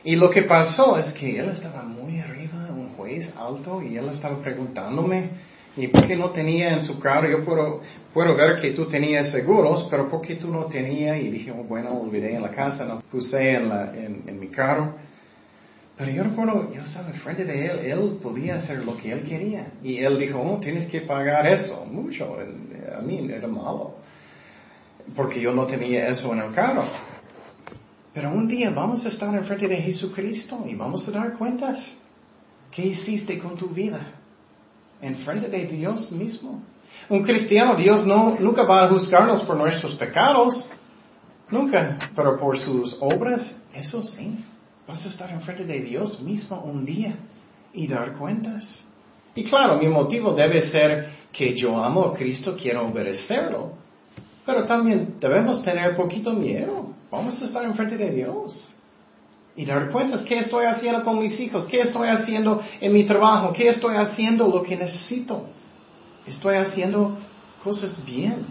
y 0.04 0.16
lo 0.16 0.30
que 0.32 0.44
pasó 0.44 0.98
es 0.98 1.14
que 1.14 1.38
él 1.40 1.50
estaba 1.50 1.84
muy 1.84 2.20
arriba, 2.20 2.70
un 2.72 2.90
juez 2.96 3.32
alto, 3.38 3.82
y 3.84 3.98
él 3.98 4.10
estaba 4.10 4.42
preguntándome, 4.42 5.30
¿y 5.78 5.88
por 5.88 6.08
qué 6.08 6.16
no 6.16 6.32
tenía 6.32 6.74
en 6.74 6.82
su 6.82 7.00
carro? 7.00 7.30
Yo 7.30 7.46
puedo, 7.46 7.82
puedo 8.12 8.36
ver 8.36 8.60
que 8.60 8.72
tú 8.72 8.86
tenías 8.88 9.30
seguros, 9.30 9.88
pero 9.92 10.10
¿por 10.10 10.22
qué 10.22 10.36
tú 10.36 10.52
no 10.52 10.66
tenías? 10.66 11.20
Y 11.20 11.30
dije, 11.30 11.52
oh, 11.52 11.64
bueno, 11.64 11.94
olvidé 11.94 12.34
en 12.36 12.42
la 12.42 12.50
casa, 12.50 12.86
no 12.86 13.02
puse 13.12 13.54
en, 13.54 13.70
la, 13.70 13.94
en, 13.96 14.40
mi 14.40 14.48
carro. 14.48 14.96
Pero 15.98 16.12
yo 16.12 16.24
recuerdo, 16.24 16.74
yo 16.74 16.82
estaba 16.82 17.10
frente 17.24 17.46
de 17.46 17.66
él, 17.68 17.80
él 17.80 18.20
podía 18.24 18.56
hacer 18.56 18.84
lo 18.84 18.98
que 18.98 19.12
él 19.12 19.22
quería. 19.22 19.68
Y 19.84 20.00
él 20.00 20.18
dijo, 20.18 20.42
oh, 20.42 20.60
tienes 20.60 20.88
que 20.88 21.02
pagar 21.02 21.46
eso, 21.46 21.86
mucho. 21.86 22.38
A 22.98 23.02
mí 23.02 23.30
era 23.32 23.48
malo. 23.48 23.98
Porque 25.16 25.40
yo 25.40 25.54
no 25.54 25.68
tenía 25.68 26.08
eso 26.08 26.34
en 26.34 26.40
el 26.40 26.54
carro. 26.54 26.86
Pero 28.14 28.32
un 28.32 28.48
día 28.48 28.70
vamos 28.72 29.06
a 29.06 29.10
estar 29.10 29.34
en 29.34 29.46
frente 29.46 29.68
de 29.68 29.78
Jesucristo 29.78 30.64
y 30.68 30.76
vamos 30.76 31.08
a 31.08 31.12
dar 31.12 31.38
cuentas. 31.38 31.80
¿Qué 32.72 32.86
hiciste 32.86 33.40
con 33.40 33.56
tu 33.56 33.70
vida? 33.70 34.00
En 35.02 35.18
frente 35.18 35.48
de 35.48 35.66
Dios 35.68 36.12
mismo. 36.12 36.62
Un 37.10 37.24
cristiano, 37.24 37.76
Dios 37.76 38.06
no, 38.06 38.38
nunca 38.40 38.64
va 38.64 38.86
a 38.86 38.90
juzgarnos 38.90 39.44
por 39.44 39.56
nuestros 39.56 39.96
pecados. 39.96 40.70
Nunca. 41.50 41.98
Pero 42.16 42.38
por 42.38 42.58
sus 42.58 42.98
obras, 43.00 43.54
eso 43.74 44.04
sí. 44.04 44.44
Vas 44.88 45.06
a 45.06 45.10
estar 45.10 45.30
en 45.32 45.42
frente 45.42 45.66
de 45.66 45.80
Dios 45.80 46.22
mismo 46.22 46.62
un 46.62 46.84
día 46.86 47.16
y 47.74 47.88
dar 47.88 48.14
cuentas. 48.14 48.84
Y 49.36 49.44
claro, 49.46 49.78
mi 49.78 49.88
motivo 49.88 50.34
debe 50.34 50.62
ser 50.62 51.10
que 51.32 51.56
yo 51.56 51.82
amo 51.82 52.06
a 52.08 52.14
Cristo, 52.14 52.58
quiero 52.62 52.88
obedecerlo. 52.88 53.74
Pero 54.46 54.66
también 54.66 55.16
debemos 55.20 55.64
tener 55.64 55.96
poquito 55.96 56.34
miedo. 56.34 56.81
Vamos 57.12 57.42
a 57.42 57.46
estar 57.46 57.64
enfrente 57.66 57.98
de 57.98 58.12
Dios. 58.12 58.70
Y 59.54 59.66
dar 59.66 59.92
cuentas, 59.92 60.22
¿qué 60.24 60.40
estoy 60.40 60.66
haciendo 60.66 61.04
con 61.04 61.20
mis 61.20 61.38
hijos? 61.40 61.68
¿Qué 61.68 61.82
estoy 61.82 62.08
haciendo 62.08 62.64
en 62.80 62.94
mi 62.94 63.04
trabajo? 63.04 63.52
¿Qué 63.52 63.68
estoy 63.68 63.98
haciendo 63.98 64.48
lo 64.48 64.64
que 64.64 64.78
necesito? 64.78 65.46
Estoy 66.26 66.56
haciendo 66.56 67.18
cosas 67.62 68.04
bien. 68.06 68.46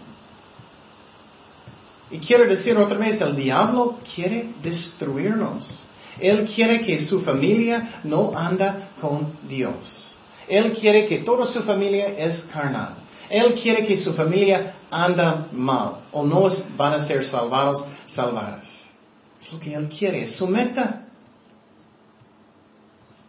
Y 2.11 2.19
quiero 2.19 2.47
decir 2.47 2.77
otra 2.77 2.97
vez, 2.97 3.19
el 3.19 3.35
diablo 3.35 3.97
quiere 4.13 4.49
destruirnos. 4.61 5.87
Él 6.19 6.47
quiere 6.53 6.81
que 6.81 6.99
su 6.99 7.21
familia 7.21 8.01
no 8.03 8.37
anda 8.37 8.89
con 9.01 9.33
Dios. 9.49 10.15
Él 10.47 10.73
quiere 10.73 11.05
que 11.05 11.19
toda 11.19 11.45
su 11.45 11.63
familia 11.63 12.09
es 12.17 12.41
carnal. 12.53 13.00
Él 13.31 13.55
quiere 13.55 13.85
que 13.85 13.95
su 13.97 14.13
familia 14.13 14.73
anda 14.91 15.47
mal 15.53 16.01
o 16.11 16.25
no 16.25 16.49
van 16.75 16.93
a 16.93 17.07
ser 17.07 17.23
salvados, 17.23 17.83
salvadas. 18.05 18.69
Es 19.39 19.51
lo 19.53 19.59
que 19.59 19.73
Él 19.73 19.87
quiere, 19.87 20.23
es 20.23 20.35
su 20.35 20.47
meta. 20.47 21.05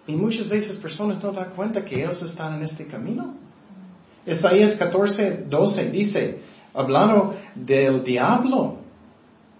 Y 0.06 0.14
muchas 0.14 0.48
veces 0.48 0.76
personas 0.76 1.22
no 1.22 1.30
dan 1.30 1.50
cuenta 1.50 1.84
que 1.84 2.02
ellos 2.02 2.20
están 2.22 2.56
en 2.56 2.64
este 2.64 2.86
camino. 2.86 3.34
Isaías 4.26 4.74
14, 4.76 5.44
12 5.48 5.90
dice, 5.90 6.42
hablando 6.74 7.36
del 7.54 8.02
diablo, 8.02 8.78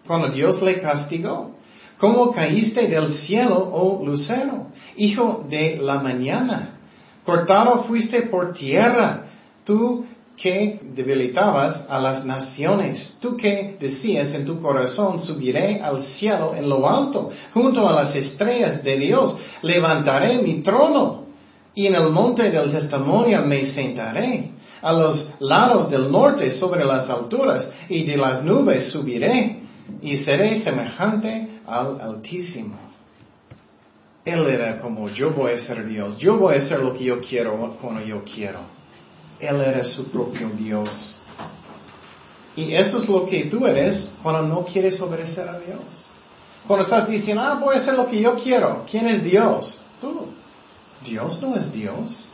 cuando 0.07 0.29
Dios 0.29 0.61
le 0.61 0.81
castigó. 0.81 1.53
¿Cómo 1.99 2.33
caíste 2.33 2.89
del 2.89 3.13
cielo, 3.13 3.71
oh 3.73 4.05
lucero, 4.05 4.67
hijo 4.97 5.47
de 5.49 5.79
la 5.81 6.01
mañana? 6.01 6.81
Cortado 7.25 7.85
fuiste 7.85 8.23
por 8.23 8.53
tierra, 8.53 9.27
tú 9.65 10.05
que 10.43 10.81
debilitabas 10.83 11.87
a 11.89 12.01
las 12.01 12.25
naciones, 12.25 13.17
tú 13.21 13.37
que 13.37 13.77
decías 13.79 14.35
en 14.35 14.45
tu 14.45 14.61
corazón, 14.61 15.21
subiré 15.21 15.81
al 15.81 16.03
cielo 16.03 16.53
en 16.57 16.69
lo 16.69 16.89
alto, 16.91 17.31
junto 17.55 17.87
a 17.89 18.03
las 18.03 18.17
estrellas 18.17 18.83
de 18.83 18.97
Dios, 18.97 19.37
levantaré 19.63 20.43
mi 20.43 20.55
trono, 20.61 21.27
y 21.77 21.87
en 21.87 21.95
el 21.95 22.11
monte 22.11 22.51
del 22.51 22.73
testimonio 22.73 23.41
me 23.43 23.67
sentaré, 23.67 24.51
a 24.83 24.93
los 24.93 25.31
lados 25.39 25.89
del 25.89 26.11
norte 26.11 26.51
sobre 26.51 26.85
las 26.85 27.09
alturas, 27.09 27.71
y 27.89 28.03
de 28.03 28.17
las 28.17 28.43
nubes 28.43 28.91
subiré, 28.91 29.61
y 30.03 30.17
seré 30.17 30.59
semejante 30.59 31.61
al 31.65 32.01
Altísimo. 32.01 32.79
Él 34.25 34.45
era 34.49 34.81
como 34.81 35.09
yo 35.09 35.31
voy 35.31 35.53
a 35.53 35.59
ser 35.59 35.87
Dios, 35.87 36.19
yo 36.19 36.37
voy 36.37 36.55
a 36.55 36.59
hacer 36.59 36.81
lo 36.81 36.95
que 36.95 37.05
yo 37.05 37.21
quiero 37.21 37.77
cuando 37.81 38.05
yo 38.05 38.25
quiero. 38.25 38.82
Él 39.43 39.61
era 39.61 39.83
su 39.83 40.09
propio 40.11 40.49
Dios. 40.51 41.17
Y 42.55 42.75
eso 42.75 42.99
es 42.99 43.09
lo 43.09 43.27
que 43.27 43.45
tú 43.47 43.67
eres 43.67 44.09
cuando 44.23 44.43
no 44.43 44.65
quieres 44.65 45.01
obedecer 45.01 45.49
a 45.49 45.59
Dios. 45.59 46.13
Cuando 46.67 46.85
estás 46.85 47.09
diciendo, 47.09 47.43
ah, 47.43 47.59
voy 47.61 47.75
a 47.75 47.79
hacer 47.79 47.95
lo 47.95 48.07
que 48.07 48.21
yo 48.21 48.37
quiero. 48.37 48.85
¿Quién 48.89 49.09
es 49.09 49.25
Dios? 49.25 49.79
Tú. 50.01 50.27
Dios 51.05 51.43
no 51.43 51.57
es 51.57 51.73
Dios. 51.73 52.29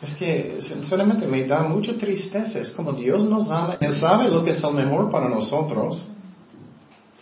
Es 0.00 0.14
que 0.14 0.56
sinceramente 0.60 1.24
me 1.26 1.46
da 1.46 1.62
mucha 1.62 1.96
tristeza. 1.96 2.58
Es 2.58 2.72
como 2.72 2.92
Dios 2.92 3.24
nos 3.24 3.48
ama. 3.48 3.76
Él 3.78 3.94
sabe 3.94 4.28
lo 4.28 4.42
que 4.42 4.50
es 4.50 4.62
el 4.64 4.74
mejor 4.74 5.12
para 5.12 5.28
nosotros. 5.28 6.04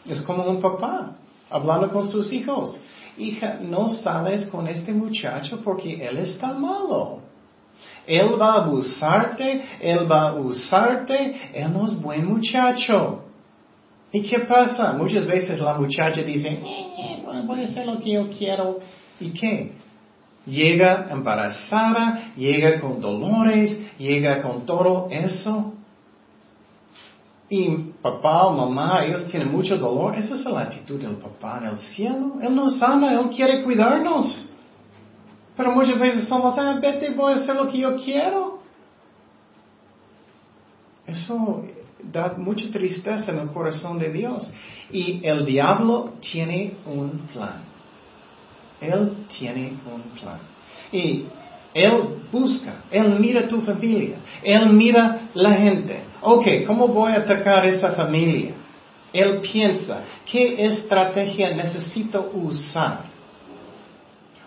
Es 0.07 0.23
como 0.23 0.45
un 0.45 0.63
papá 0.63 1.17
hablando 1.51 1.91
con 1.91 2.09
sus 2.09 2.33
hijos. 2.33 2.79
Hija, 3.21 3.59
no 3.61 3.91
sales 3.91 4.47
con 4.47 4.67
este 4.67 4.93
muchacho 4.93 5.61
porque 5.63 6.07
él 6.07 6.17
está 6.17 6.55
malo. 6.55 7.21
Él 8.07 8.41
va 8.41 8.55
a 8.55 8.65
abusarte, 8.65 9.63
él 9.81 10.11
va 10.11 10.29
a 10.29 10.35
usarte, 10.35 11.53
él 11.53 11.73
no 11.73 11.87
es 11.87 12.01
buen 12.01 12.27
muchacho. 12.27 13.25
¿Y 14.11 14.23
qué 14.23 14.41
pasa? 14.41 14.95
Muchas 14.95 15.27
veces 15.27 15.61
la 15.61 15.75
muchacha 15.75 16.23
dice, 16.23 16.59
voy 17.47 17.61
a 17.61 17.65
hacer 17.65 17.87
lo 17.87 18.01
que 18.01 18.13
yo 18.13 18.29
quiero. 18.31 18.81
¿Y 19.21 19.31
qué? 19.31 19.73
Llega 20.47 21.09
embarazada, 21.11 22.33
llega 22.37 22.81
con 22.81 23.01
dolores, 23.01 23.79
llega 23.99 24.41
con 24.41 24.65
todo 24.65 25.09
eso. 25.11 25.75
Y 27.53 27.69
papá 28.01 28.47
o 28.47 28.53
mamá, 28.53 29.05
ellos 29.05 29.27
tienen 29.27 29.51
mucho 29.51 29.77
dolor. 29.77 30.15
Esa 30.15 30.35
es 30.35 30.45
la 30.45 30.61
actitud 30.61 31.01
del 31.01 31.17
papá 31.17 31.59
en 31.59 31.71
el 31.71 31.77
cielo. 31.77 32.37
Él 32.41 32.55
nos 32.55 32.81
ama, 32.81 33.13
Él 33.13 33.29
quiere 33.35 33.65
cuidarnos. 33.65 34.49
Pero 35.57 35.73
muchas 35.73 35.99
veces 35.99 36.29
somos, 36.29 36.57
ah, 36.57 36.79
vete, 36.81 37.11
voy 37.11 37.33
a 37.33 37.37
hacer 37.37 37.57
lo 37.57 37.69
que 37.69 37.79
yo 37.79 37.97
quiero. 37.97 38.61
Eso 41.05 41.65
da 42.13 42.35
mucha 42.39 42.71
tristeza 42.71 43.33
en 43.33 43.41
el 43.41 43.49
corazón 43.49 43.99
de 43.99 44.13
Dios. 44.13 44.49
Y 44.93 45.21
el 45.27 45.45
diablo 45.45 46.13
tiene 46.21 46.75
un 46.87 47.27
plan. 47.33 47.65
Él 48.81 49.27
tiene 49.29 49.75
un 49.93 50.03
plan. 50.19 50.39
Y 50.93 51.25
Él 51.75 52.21
busca, 52.31 52.85
Él 52.91 53.19
mira 53.19 53.47
tu 53.47 53.61
familia, 53.61 54.17
Él 54.43 54.73
mira 54.73 55.29
la 55.35 55.53
gente. 55.53 56.10
Ok, 56.23 56.47
¿cómo 56.67 56.89
voy 56.89 57.13
a 57.13 57.19
atacar 57.19 57.65
esa 57.67 57.93
familia? 57.93 58.53
Él 59.13 59.41
piensa, 59.41 60.01
¿qué 60.31 60.67
estrategia 60.67 61.55
necesito 61.55 62.31
usar? 62.35 63.05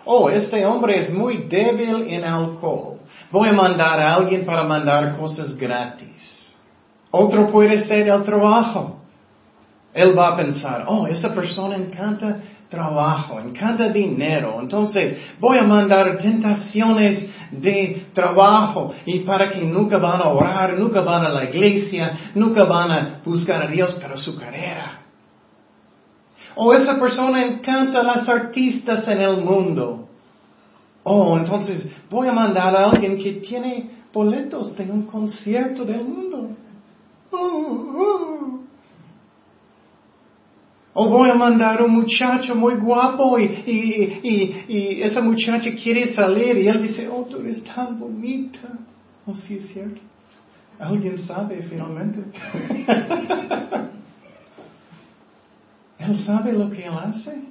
Oh, 0.04 0.28
este 0.28 0.64
hombre 0.64 1.00
es 1.00 1.12
muy 1.12 1.48
débil 1.48 2.06
en 2.08 2.24
alcohol. 2.24 2.98
Voy 3.30 3.48
a 3.48 3.52
mandar 3.52 3.98
a 4.00 4.14
alguien 4.14 4.44
para 4.44 4.62
mandar 4.64 5.16
cosas 5.16 5.56
gratis. 5.56 6.52
Otro 7.10 7.50
puede 7.50 7.80
ser 7.84 8.08
el 8.08 8.22
trabajo. 8.22 9.00
Él 9.92 10.16
va 10.16 10.28
a 10.28 10.36
pensar, 10.36 10.84
oh, 10.88 11.06
esa 11.06 11.32
persona 11.32 11.76
encanta 11.76 12.40
trabajo, 12.68 13.40
encanta 13.40 13.88
dinero. 13.88 14.58
Entonces 14.60 15.16
voy 15.38 15.58
a 15.58 15.62
mandar 15.62 16.18
tentaciones 16.18 17.26
de 17.50 18.06
trabajo 18.14 18.92
y 19.06 19.20
para 19.20 19.48
que 19.50 19.60
nunca 19.62 19.98
van 19.98 20.20
a 20.20 20.28
orar, 20.28 20.78
nunca 20.78 21.00
van 21.00 21.24
a 21.24 21.30
la 21.30 21.44
iglesia, 21.44 22.30
nunca 22.34 22.64
van 22.64 22.90
a 22.90 23.20
buscar 23.24 23.62
a 23.62 23.66
Dios 23.66 23.92
para 23.94 24.16
su 24.16 24.36
carrera. 24.36 25.00
O 26.56 26.72
esa 26.72 26.98
persona 26.98 27.44
encanta 27.44 28.00
a 28.00 28.04
las 28.04 28.28
artistas 28.28 29.06
en 29.08 29.20
el 29.20 29.38
mundo. 29.38 30.08
Oh, 31.02 31.36
entonces 31.36 31.90
voy 32.08 32.28
a 32.28 32.32
mandar 32.32 32.74
a 32.74 32.90
alguien 32.90 33.18
que 33.18 33.34
tiene 33.34 33.90
boletos 34.12 34.76
de 34.76 34.84
un 34.84 35.02
concierto 35.02 35.84
del 35.84 36.02
mundo. 36.02 36.50
Oh, 37.30 37.92
oh. 37.96 38.53
O 40.96 41.08
voy 41.08 41.28
a 41.28 41.34
mandar 41.34 41.82
un 41.82 41.90
muchacho 41.90 42.54
muy 42.54 42.74
guapo 42.74 43.36
y, 43.36 43.44
y, 43.44 44.64
y, 44.68 45.02
esa 45.02 45.20
muchacha 45.20 45.74
quiere 45.74 46.06
salir 46.06 46.56
y 46.56 46.68
él 46.68 46.80
dice, 46.82 47.08
oh, 47.08 47.24
tú 47.28 47.38
eres 47.40 47.64
tan 47.64 47.98
bonita. 47.98 48.68
Oh, 49.26 49.34
sí 49.34 49.56
es 49.56 49.72
cierto. 49.72 50.00
Alguien 50.78 51.18
sabe 51.18 51.62
finalmente. 51.62 52.20
él 55.98 56.16
sabe 56.18 56.52
lo 56.52 56.70
que 56.70 56.86
él 56.86 56.92
hace. 56.94 57.42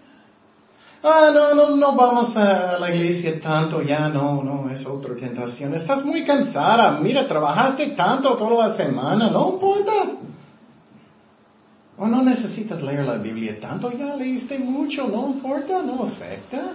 Ah, 1.03 1.31
no, 1.33 1.53
no, 1.53 1.75
no 1.75 1.95
vamos 1.97 2.34
a 2.38 2.79
la 2.79 2.95
iglesia 2.95 3.38
tanto, 3.41 3.82
ya 3.82 4.08
no, 4.08 4.41
no, 4.41 4.69
es 4.69 4.86
otra 4.86 5.13
tentación. 5.15 5.73
Estás 5.73 6.06
muy 6.06 6.23
cansada, 6.23 6.97
mira, 7.01 7.27
trabajaste 7.27 7.88
tanto 7.89 8.38
toda 8.38 8.69
la 8.69 8.75
semana, 8.77 9.29
no 9.29 9.49
importa. 9.56 9.91
O 11.97 12.08
no 12.08 12.23
necesitas 12.23 12.82
leer 12.82 13.06
la 13.06 13.17
Biblia 13.17 13.60
tanto, 13.60 13.91
ya 13.91 14.15
leíste 14.15 14.58
mucho, 14.58 15.08
no 15.08 15.27
importa, 15.27 15.82
no 15.84 16.03
afecta. 16.06 16.73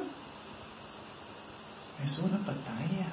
Es 2.05 2.19
una 2.19 2.39
batalla. 2.39 3.11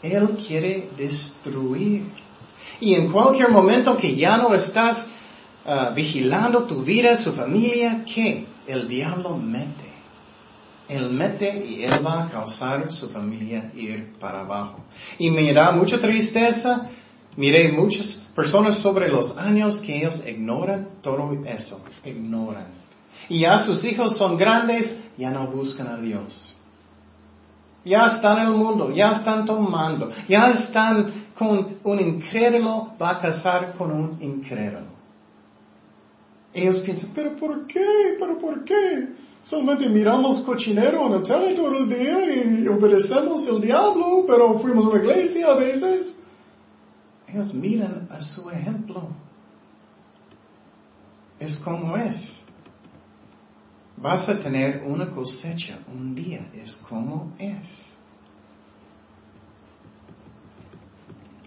Él 0.00 0.28
quiere 0.46 0.90
destruir. 0.96 2.04
Y 2.80 2.94
en 2.94 3.10
cualquier 3.10 3.50
momento 3.50 3.96
que 3.96 4.14
ya 4.14 4.36
no 4.36 4.54
estás 4.54 4.98
ah, 5.64 5.90
vigilando 5.94 6.64
tu 6.64 6.82
vida, 6.82 7.16
su 7.16 7.32
familia, 7.32 8.04
¿qué? 8.04 8.46
El 8.66 8.86
diablo 8.86 9.36
mete. 9.36 9.86
Él 10.88 11.10
mete 11.10 11.66
y 11.66 11.82
él 11.82 12.06
va 12.06 12.24
a 12.24 12.28
causar 12.28 12.92
su 12.92 13.08
familia 13.08 13.72
ir 13.74 14.12
para 14.20 14.40
abajo. 14.40 14.84
Y 15.18 15.30
me 15.30 15.52
da 15.52 15.72
mucha 15.72 16.00
tristeza 16.00 16.88
Miré 17.36 17.70
muchas 17.72 18.18
personas 18.34 18.78
sobre 18.78 19.08
los 19.08 19.36
años 19.36 19.80
que 19.82 19.98
ellos 19.98 20.22
ignoran 20.26 20.88
todo 21.02 21.32
eso, 21.44 21.84
ignoran. 22.04 22.68
Y 23.28 23.40
ya 23.40 23.58
sus 23.64 23.84
hijos 23.84 24.16
son 24.16 24.38
grandes, 24.38 24.96
ya 25.18 25.30
no 25.30 25.46
buscan 25.48 25.88
a 25.88 25.96
Dios. 25.98 26.56
Ya 27.84 28.06
están 28.06 28.38
en 28.38 28.46
el 28.48 28.54
mundo, 28.54 28.90
ya 28.90 29.12
están 29.12 29.44
tomando, 29.44 30.10
ya 30.28 30.50
están 30.50 31.26
con 31.38 31.76
un 31.84 32.00
incrédulo, 32.00 32.92
va 33.00 33.10
a 33.10 33.20
casar 33.20 33.74
con 33.76 33.92
un 33.92 34.18
incrédulo. 34.20 34.96
Ellos 36.52 36.78
piensan, 36.80 37.10
pero 37.14 37.36
¿por 37.36 37.66
qué? 37.66 38.16
¿Pero 38.18 38.38
por 38.38 38.64
qué? 38.64 39.08
Solamente 39.44 39.88
miramos 39.88 40.40
cochinero 40.40 41.06
en 41.06 41.12
la 41.12 41.22
tele 41.22 41.54
todo 41.54 41.76
el 41.76 41.88
día 41.88 42.34
y 42.34 42.66
obedecemos 42.66 43.46
el 43.46 43.60
diablo, 43.60 44.24
pero 44.26 44.58
fuimos 44.58 44.86
a 44.86 44.96
la 44.96 45.04
iglesia 45.04 45.46
a 45.48 45.54
veces. 45.54 46.18
Ellos 47.28 47.52
miran 47.54 48.08
a 48.10 48.20
su 48.20 48.48
ejemplo. 48.50 49.08
Es 51.38 51.56
como 51.58 51.96
es. 51.96 52.42
Vas 53.96 54.28
a 54.28 54.38
tener 54.42 54.82
una 54.86 55.10
cosecha 55.10 55.78
un 55.92 56.14
día, 56.14 56.48
es 56.54 56.76
como 56.88 57.32
es. 57.38 57.96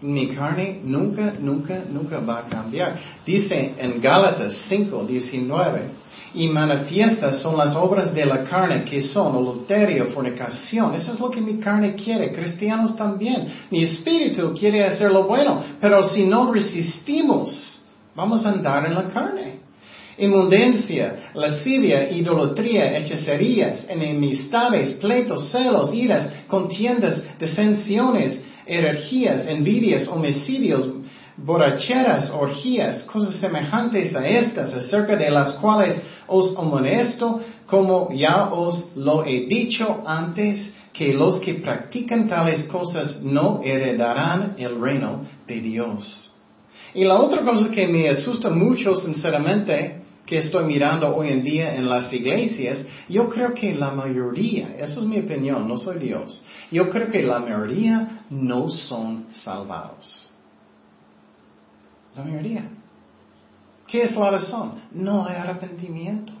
Mi 0.02 0.34
carne 0.34 0.80
nunca, 0.82 1.34
nunca, 1.38 1.84
nunca 1.88 2.20
va 2.20 2.38
a 2.38 2.48
cambiar. 2.48 2.98
Dice 3.24 3.74
en 3.76 4.00
Gálatas 4.00 4.66
5, 4.68 5.04
19, 5.04 5.90
y 6.34 6.46
manifiestas 6.46 7.40
son 7.40 7.56
las 7.56 7.74
obras 7.74 8.14
de 8.14 8.24
la 8.24 8.44
carne 8.44 8.84
que 8.84 9.00
son 9.00 9.34
adulterio, 9.34 10.06
fornicación. 10.06 10.94
Eso 10.94 11.12
es 11.12 11.20
lo 11.20 11.30
que 11.30 11.40
mi 11.40 11.58
carne 11.58 11.94
quiere. 11.94 12.32
Cristianos 12.32 12.96
también. 12.96 13.48
Mi 13.70 13.82
espíritu 13.82 14.54
quiere 14.54 14.84
hacer 14.84 15.10
lo 15.10 15.24
bueno, 15.24 15.62
pero 15.80 16.02
si 16.04 16.24
no 16.24 16.52
resistimos, 16.52 17.80
vamos 18.14 18.46
a 18.46 18.50
andar 18.50 18.86
en 18.86 18.94
la 18.94 19.08
carne. 19.08 19.60
Inmundencia, 20.18 21.30
lascivia, 21.34 22.10
idolatría, 22.10 22.98
hechicerías, 22.98 23.86
enemistades, 23.88 24.90
pleitos, 24.96 25.50
celos, 25.50 25.92
iras, 25.94 26.28
contiendas, 26.46 27.22
disensiones, 27.38 28.40
energías, 28.66 29.46
envidias, 29.46 30.06
homicidios, 30.06 30.86
borracheras, 31.38 32.30
orgías, 32.30 33.02
cosas 33.04 33.36
semejantes 33.36 34.14
a 34.14 34.26
estas, 34.26 34.74
acerca 34.74 35.16
de 35.16 35.30
las 35.30 35.52
cuales 35.54 36.00
os 36.30 36.56
amonesto, 36.56 37.40
como 37.66 38.10
ya 38.14 38.50
os 38.52 38.96
lo 38.96 39.24
he 39.24 39.46
dicho 39.46 40.02
antes, 40.06 40.72
que 40.92 41.12
los 41.12 41.40
que 41.40 41.54
practican 41.54 42.28
tales 42.28 42.64
cosas 42.64 43.20
no 43.22 43.60
heredarán 43.62 44.54
el 44.58 44.80
reino 44.80 45.22
de 45.46 45.60
Dios. 45.60 46.32
Y 46.94 47.04
la 47.04 47.20
otra 47.20 47.42
cosa 47.42 47.70
que 47.70 47.86
me 47.86 48.08
asusta 48.08 48.50
mucho, 48.50 48.94
sinceramente, 48.94 50.02
que 50.26 50.38
estoy 50.38 50.64
mirando 50.64 51.14
hoy 51.14 51.28
en 51.28 51.42
día 51.42 51.74
en 51.74 51.88
las 51.88 52.12
iglesias, 52.12 52.84
yo 53.08 53.28
creo 53.28 53.52
que 53.54 53.74
la 53.74 53.90
mayoría, 53.90 54.76
eso 54.78 55.00
es 55.00 55.06
mi 55.06 55.18
opinión, 55.18 55.66
no 55.66 55.76
soy 55.76 55.98
Dios, 55.98 56.42
yo 56.70 56.88
creo 56.90 57.10
que 57.10 57.22
la 57.22 57.40
mayoría 57.40 58.24
no 58.30 58.68
son 58.68 59.26
salvados. 59.32 60.30
La 62.16 62.24
mayoría. 62.24 62.79
¿Qué 63.90 64.02
es 64.02 64.14
la 64.14 64.30
razón? 64.30 64.74
No 64.92 65.26
hay 65.26 65.36
arrepentimiento. 65.36 66.32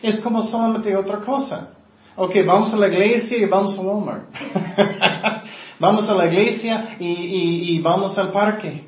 Es 0.00 0.20
como 0.20 0.42
solamente 0.42 0.94
otra 0.96 1.18
cosa. 1.20 1.70
Ok, 2.16 2.36
vamos 2.46 2.72
a 2.72 2.76
la 2.76 2.86
iglesia 2.86 3.38
y 3.38 3.44
vamos 3.46 3.76
a 3.76 3.80
Walmart. 3.80 4.24
vamos 5.80 6.08
a 6.08 6.14
la 6.14 6.26
iglesia 6.26 6.96
y, 7.00 7.80
vamos 7.80 8.16
al 8.16 8.30
parque. 8.30 8.84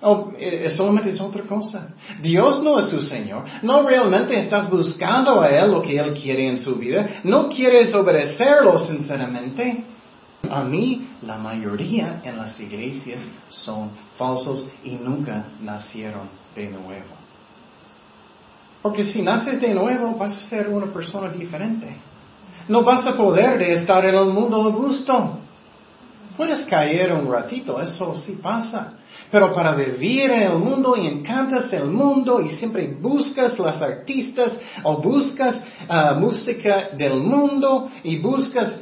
Oh, 0.00 0.32
eh, 0.38 0.72
solamente 0.76 1.10
es 1.10 1.20
otra 1.20 1.42
cosa. 1.42 1.94
Dios 2.20 2.62
no 2.62 2.78
es 2.78 2.88
su 2.88 3.02
Señor. 3.02 3.44
No 3.62 3.82
realmente 3.82 4.38
estás 4.38 4.70
buscando 4.70 5.40
a 5.40 5.48
Él 5.48 5.72
lo 5.72 5.82
que 5.82 5.98
Él 5.98 6.14
quiere 6.14 6.46
en 6.46 6.58
su 6.58 6.76
vida. 6.76 7.20
No 7.24 7.48
quieres 7.48 7.92
obedecerlo 7.94 8.78
sinceramente. 8.78 9.84
A 10.52 10.62
mí, 10.64 11.08
la 11.22 11.38
mayoría 11.38 12.20
en 12.22 12.36
las 12.36 12.60
iglesias 12.60 13.26
son 13.48 13.90
falsos 14.18 14.68
y 14.84 14.90
nunca 14.90 15.46
nacieron 15.62 16.28
de 16.54 16.68
nuevo. 16.68 17.16
Porque 18.82 19.04
si 19.04 19.22
naces 19.22 19.62
de 19.62 19.72
nuevo 19.72 20.14
vas 20.14 20.36
a 20.36 20.48
ser 20.50 20.68
una 20.68 20.92
persona 20.92 21.30
diferente. 21.30 21.96
No 22.68 22.82
vas 22.82 23.06
a 23.06 23.16
poder 23.16 23.58
de 23.58 23.74
estar 23.74 24.04
en 24.04 24.14
el 24.14 24.26
mundo 24.26 24.62
a 24.62 24.68
gusto. 24.68 25.38
Puedes 26.36 26.66
caer 26.66 27.12
un 27.14 27.32
ratito, 27.32 27.80
eso 27.80 28.14
sí 28.16 28.38
pasa. 28.42 28.94
Pero 29.30 29.54
para 29.54 29.74
vivir 29.74 30.30
en 30.30 30.42
el 30.42 30.58
mundo 30.58 30.96
y 30.96 31.06
encantas 31.06 31.72
el 31.72 31.86
mundo 31.86 32.42
y 32.42 32.50
siempre 32.50 32.94
buscas 33.00 33.58
las 33.58 33.80
artistas 33.80 34.52
o 34.82 35.00
buscas 35.00 35.58
ah, 35.88 36.14
música 36.18 36.90
del 36.96 37.20
mundo 37.20 37.88
y 38.04 38.18
buscas 38.18 38.78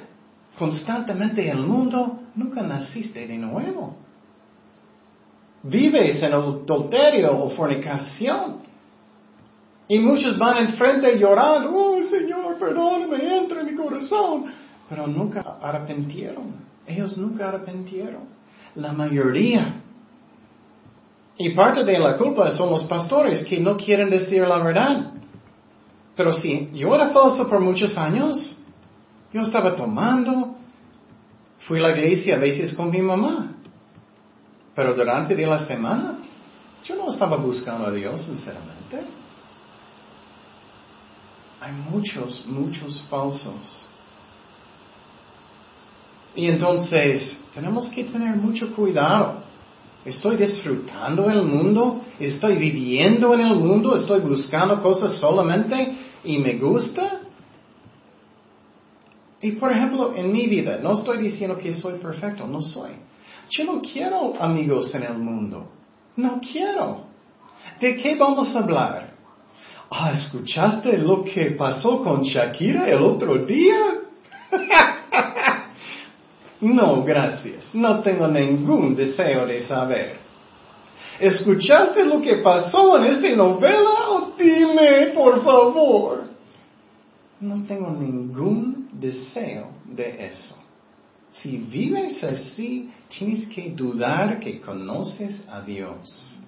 constantemente 0.61 1.49
el 1.51 1.61
mundo, 1.61 2.21
nunca 2.35 2.63
naciste 2.63 3.27
de 3.27 3.39
nuevo. 3.39 3.97
Vives 5.63 6.23
en 6.23 6.35
adulterio 6.35 7.35
o 7.35 7.49
fornicación. 7.49 8.61
Y 9.89 9.99
muchos 9.99 10.37
van 10.39 10.59
enfrente 10.59 11.19
llorando, 11.19 11.75
oh 11.75 12.03
Señor, 12.05 12.59
perdóname, 12.59 13.39
entra 13.39 13.63
en 13.63 13.67
mi 13.69 13.75
corazón. 13.75 14.45
Pero 14.87 15.07
nunca 15.07 15.57
arrepentieron. 15.63 16.55
Ellos 16.87 17.17
nunca 17.17 17.49
arrepentieron. 17.49 18.25
La 18.75 18.93
mayoría. 18.93 19.81
Y 21.39 21.51
parte 21.55 21.85
de 21.85 21.99
la 21.99 22.19
culpa 22.19 22.51
son 22.51 22.71
los 22.71 22.85
pastores 22.85 23.45
que 23.47 23.59
no 23.59 23.79
quieren 23.79 24.11
decir 24.11 24.47
la 24.47 24.59
verdad. 24.59 25.13
Pero 26.15 26.35
si 26.35 26.69
yo 26.75 26.95
era 26.95 27.09
falso 27.09 27.49
por 27.49 27.61
muchos 27.61 27.97
años, 27.97 28.60
yo 29.33 29.43
estaba 29.43 29.77
tomando, 29.77 30.57
fui 31.61 31.79
a 31.79 31.83
la 31.83 31.91
iglesia 31.97 32.37
a 32.37 32.39
veces 32.39 32.75
con 32.75 32.91
mi 32.91 33.01
mamá. 33.01 33.53
Pero 34.75 34.95
durante 34.95 35.35
de 35.35 35.47
la 35.47 35.59
semana, 35.59 36.19
yo 36.85 36.97
no 36.97 37.11
estaba 37.11 37.37
buscando 37.37 37.87
a 37.87 37.93
Dios, 37.93 38.23
sinceramente. 38.23 39.01
Hay 41.61 41.73
muchos, 41.73 42.45
muchos 42.47 43.01
falsos. 43.03 43.87
Y 46.35 46.47
entonces, 46.47 47.39
tenemos 47.55 47.89
que 47.89 48.05
tener 48.05 48.37
mucho 48.37 48.73
cuidado. 48.75 49.43
¿Estoy 50.05 50.37
disfrutando 50.37 51.29
el 51.29 51.43
mundo? 51.43 52.03
¿Estoy 52.19 52.57
viviendo 52.57 53.35
en 53.35 53.41
el 53.41 53.55
mundo? 53.57 53.95
¿Estoy 53.95 54.21
buscando 54.21 54.81
cosas 54.81 55.17
solamente 55.19 55.95
y 56.25 56.39
me 56.39 56.55
gusta? 56.55 57.21
Y 59.43 59.53
por 59.53 59.73
ejemplo, 59.73 60.13
en 60.15 60.33
mi 60.33 60.47
vida, 60.47 60.79
no 60.83 60.95
estoy 60.95 61.19
diciendo 61.19 61.57
que 61.57 61.73
soy 61.73 61.99
perfecto, 61.99 62.47
no 62.47 62.61
soy. 62.61 62.91
Yo 63.49 63.65
no 63.65 63.81
quiero 63.81 64.35
amigos 64.41 64.95
en 64.95 65.03
el 65.05 65.19
mundo. 65.19 65.67
No 66.17 66.41
quiero. 66.41 67.07
¿De 67.81 67.97
qué 67.97 68.17
vamos 68.17 68.55
a 68.55 68.61
hablar? 68.61 69.11
Ah, 69.91 70.13
¿escuchaste 70.13 70.99
lo 70.99 71.25
que 71.25 71.53
pasó 71.53 72.03
con 72.03 72.23
Shakira 72.23 72.89
el 72.89 73.03
otro 73.03 73.45
día? 73.45 73.79
no, 76.61 77.03
gracias. 77.03 77.75
No 77.75 78.01
tengo 78.01 78.29
ningún 78.29 78.95
deseo 78.95 79.47
de 79.47 79.63
saber. 79.63 80.17
¿Escuchaste 81.19 82.05
lo 82.05 82.21
que 82.21 82.37
pasó 82.37 82.99
en 82.99 83.07
esa 83.07 83.37
novela? 83.37 83.91
Oh, 84.09 84.33
dime, 84.39 85.13
por 85.15 85.43
favor. 85.43 86.25
No 87.41 87.65
tengo 87.67 87.91
ningún 87.91 88.70
deseo 89.01 89.71
de 89.85 90.27
eso. 90.27 90.57
Si 91.31 91.59
vives 91.59 92.23
así, 92.25 92.91
tienes 93.09 93.49
que 93.49 93.71
dudar 93.71 94.41
que 94.41 94.61
conoces 94.61 95.43
a 95.49 95.61
Dios. 95.61 96.39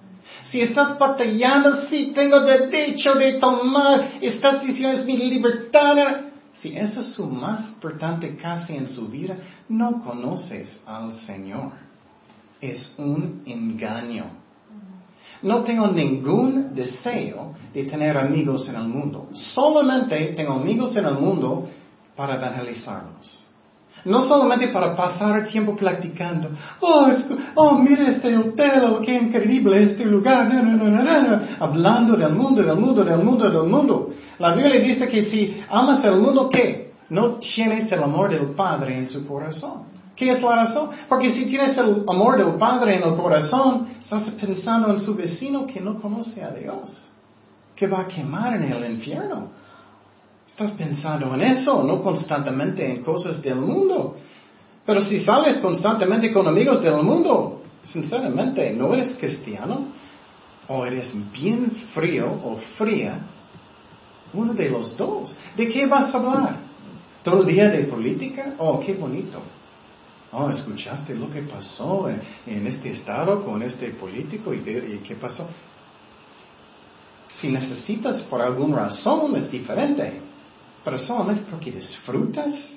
Si 0.45 0.61
estás 0.61 0.97
batallando, 0.99 1.87
si 1.87 2.11
tengo 2.11 2.41
derecho 2.41 3.15
de 3.15 3.33
tomar, 3.33 4.11
estás 4.21 4.61
diciendo 4.65 4.97
es 4.97 5.05
mi 5.05 5.17
libertad. 5.17 6.21
Si 6.53 6.75
eso 6.75 7.01
es 7.01 7.13
su 7.13 7.27
más 7.27 7.69
importante 7.69 8.35
casi 8.35 8.75
en 8.75 8.87
su 8.87 9.07
vida, 9.07 9.37
no 9.69 10.01
conoces 10.03 10.79
al 10.85 11.13
Señor. 11.13 11.71
Es 12.61 12.95
un 12.97 13.41
engaño. 13.45 14.25
No 15.41 15.63
tengo 15.63 15.87
ningún 15.87 16.73
deseo 16.73 17.53
de 17.73 17.83
tener 17.83 18.17
amigos 18.17 18.67
en 18.69 18.75
el 18.75 18.87
mundo. 18.87 19.29
Solamente 19.33 20.33
tengo 20.35 20.53
amigos 20.53 20.95
en 20.95 21.05
el 21.05 21.15
mundo 21.15 21.69
para 22.15 22.35
evangelizarlos. 22.35 23.47
No 24.05 24.21
solamente 24.27 24.67
para 24.67 24.95
pasar 24.95 25.39
el 25.39 25.47
tiempo 25.47 25.75
platicando. 25.75 26.49
Oh, 26.81 27.09
oh 27.55 27.77
mira 27.77 28.09
este 28.09 28.35
hotel, 28.35 28.83
oh, 28.85 28.99
qué 28.99 29.15
increíble 29.15 29.81
este 29.81 30.03
lugar. 30.03 30.51
Hablando 31.59 32.17
del 32.17 32.33
mundo, 32.33 32.61
del 32.61 32.75
mundo, 32.75 33.03
del 33.03 33.23
mundo, 33.23 33.49
del 33.49 33.69
mundo. 33.69 34.09
La 34.39 34.53
Biblia 34.53 34.81
dice 34.81 35.07
que 35.07 35.23
si 35.23 35.63
amas 35.69 36.03
el 36.03 36.17
mundo, 36.17 36.49
¿qué? 36.49 36.91
No 37.09 37.35
tienes 37.35 37.89
el 37.91 38.03
amor 38.03 38.29
del 38.29 38.47
Padre 38.47 38.97
en 38.97 39.07
su 39.07 39.25
corazón. 39.25 39.93
¿Qué 40.15 40.31
es 40.31 40.41
la 40.41 40.55
razón? 40.55 40.89
Porque 41.07 41.29
si 41.31 41.45
tienes 41.45 41.77
el 41.77 42.03
amor 42.07 42.37
del 42.37 42.55
Padre 42.55 42.97
en 42.97 43.03
el 43.03 43.15
corazón, 43.15 43.87
estás 43.99 44.29
pensando 44.31 44.91
en 44.91 44.99
su 44.99 45.15
vecino 45.15 45.65
que 45.65 45.79
no 45.79 45.99
conoce 45.99 46.43
a 46.43 46.51
Dios, 46.51 47.09
que 47.75 47.87
va 47.87 48.01
a 48.01 48.07
quemar 48.07 48.55
en 48.55 48.63
el 48.63 48.91
infierno. 48.91 49.62
Estás 50.47 50.71
pensando 50.73 51.33
en 51.33 51.41
eso, 51.41 51.83
no 51.83 52.01
constantemente 52.01 52.89
en 52.89 53.03
cosas 53.03 53.41
del 53.41 53.55
mundo. 53.55 54.17
Pero 54.85 55.01
si 55.01 55.17
sales 55.19 55.57
constantemente 55.57 56.31
con 56.31 56.47
amigos 56.47 56.81
del 56.81 57.01
mundo, 57.01 57.61
sinceramente, 57.83 58.73
no 58.73 58.93
eres 58.93 59.15
cristiano, 59.19 59.87
o 60.67 60.85
eres 60.85 61.13
bien 61.31 61.71
frío 61.93 62.27
o 62.43 62.57
fría, 62.77 63.19
uno 64.33 64.53
de 64.53 64.69
los 64.69 64.95
dos. 64.97 65.35
¿De 65.55 65.67
qué 65.67 65.85
vas 65.85 66.13
a 66.13 66.17
hablar? 66.17 66.57
¿Todo 67.23 67.41
el 67.41 67.47
día 67.47 67.69
de 67.69 67.83
política? 67.83 68.55
Oh, 68.57 68.79
qué 68.79 68.93
bonito. 68.93 69.39
Oh, 70.31 70.49
¿escuchaste 70.49 71.13
lo 71.13 71.29
que 71.29 71.43
pasó 71.43 72.09
en, 72.09 72.67
este 72.67 72.91
estado 72.91 73.45
con 73.45 73.61
este 73.61 73.89
político 73.91 74.53
y, 74.53 74.61
qué 75.07 75.15
pasó? 75.15 75.47
Si 77.35 77.49
necesitas 77.49 78.23
por 78.23 78.41
alguna 78.41 78.77
razón 78.77 79.35
es 79.35 79.49
diferente, 79.51 80.19
pero 80.83 80.97
solamente 80.97 81.43
porque 81.49 81.71
disfrutas, 81.71 82.73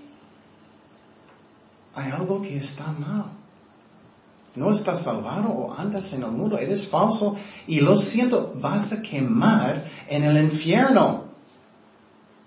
hay 1.94 2.12
algo 2.12 2.40
que 2.40 2.58
está 2.58 2.86
mal. 2.92 3.32
No 4.54 4.70
estás 4.70 5.02
salvado 5.02 5.48
o 5.50 5.74
andas 5.74 6.10
en 6.12 6.22
el 6.22 6.30
mundo, 6.30 6.56
eres 6.56 6.88
falso 6.88 7.36
y 7.66 7.80
lo 7.80 7.96
siento, 7.96 8.54
vas 8.56 8.90
a 8.92 9.02
quemar 9.02 9.84
en 10.08 10.24
el 10.24 10.44
infierno. 10.44 11.24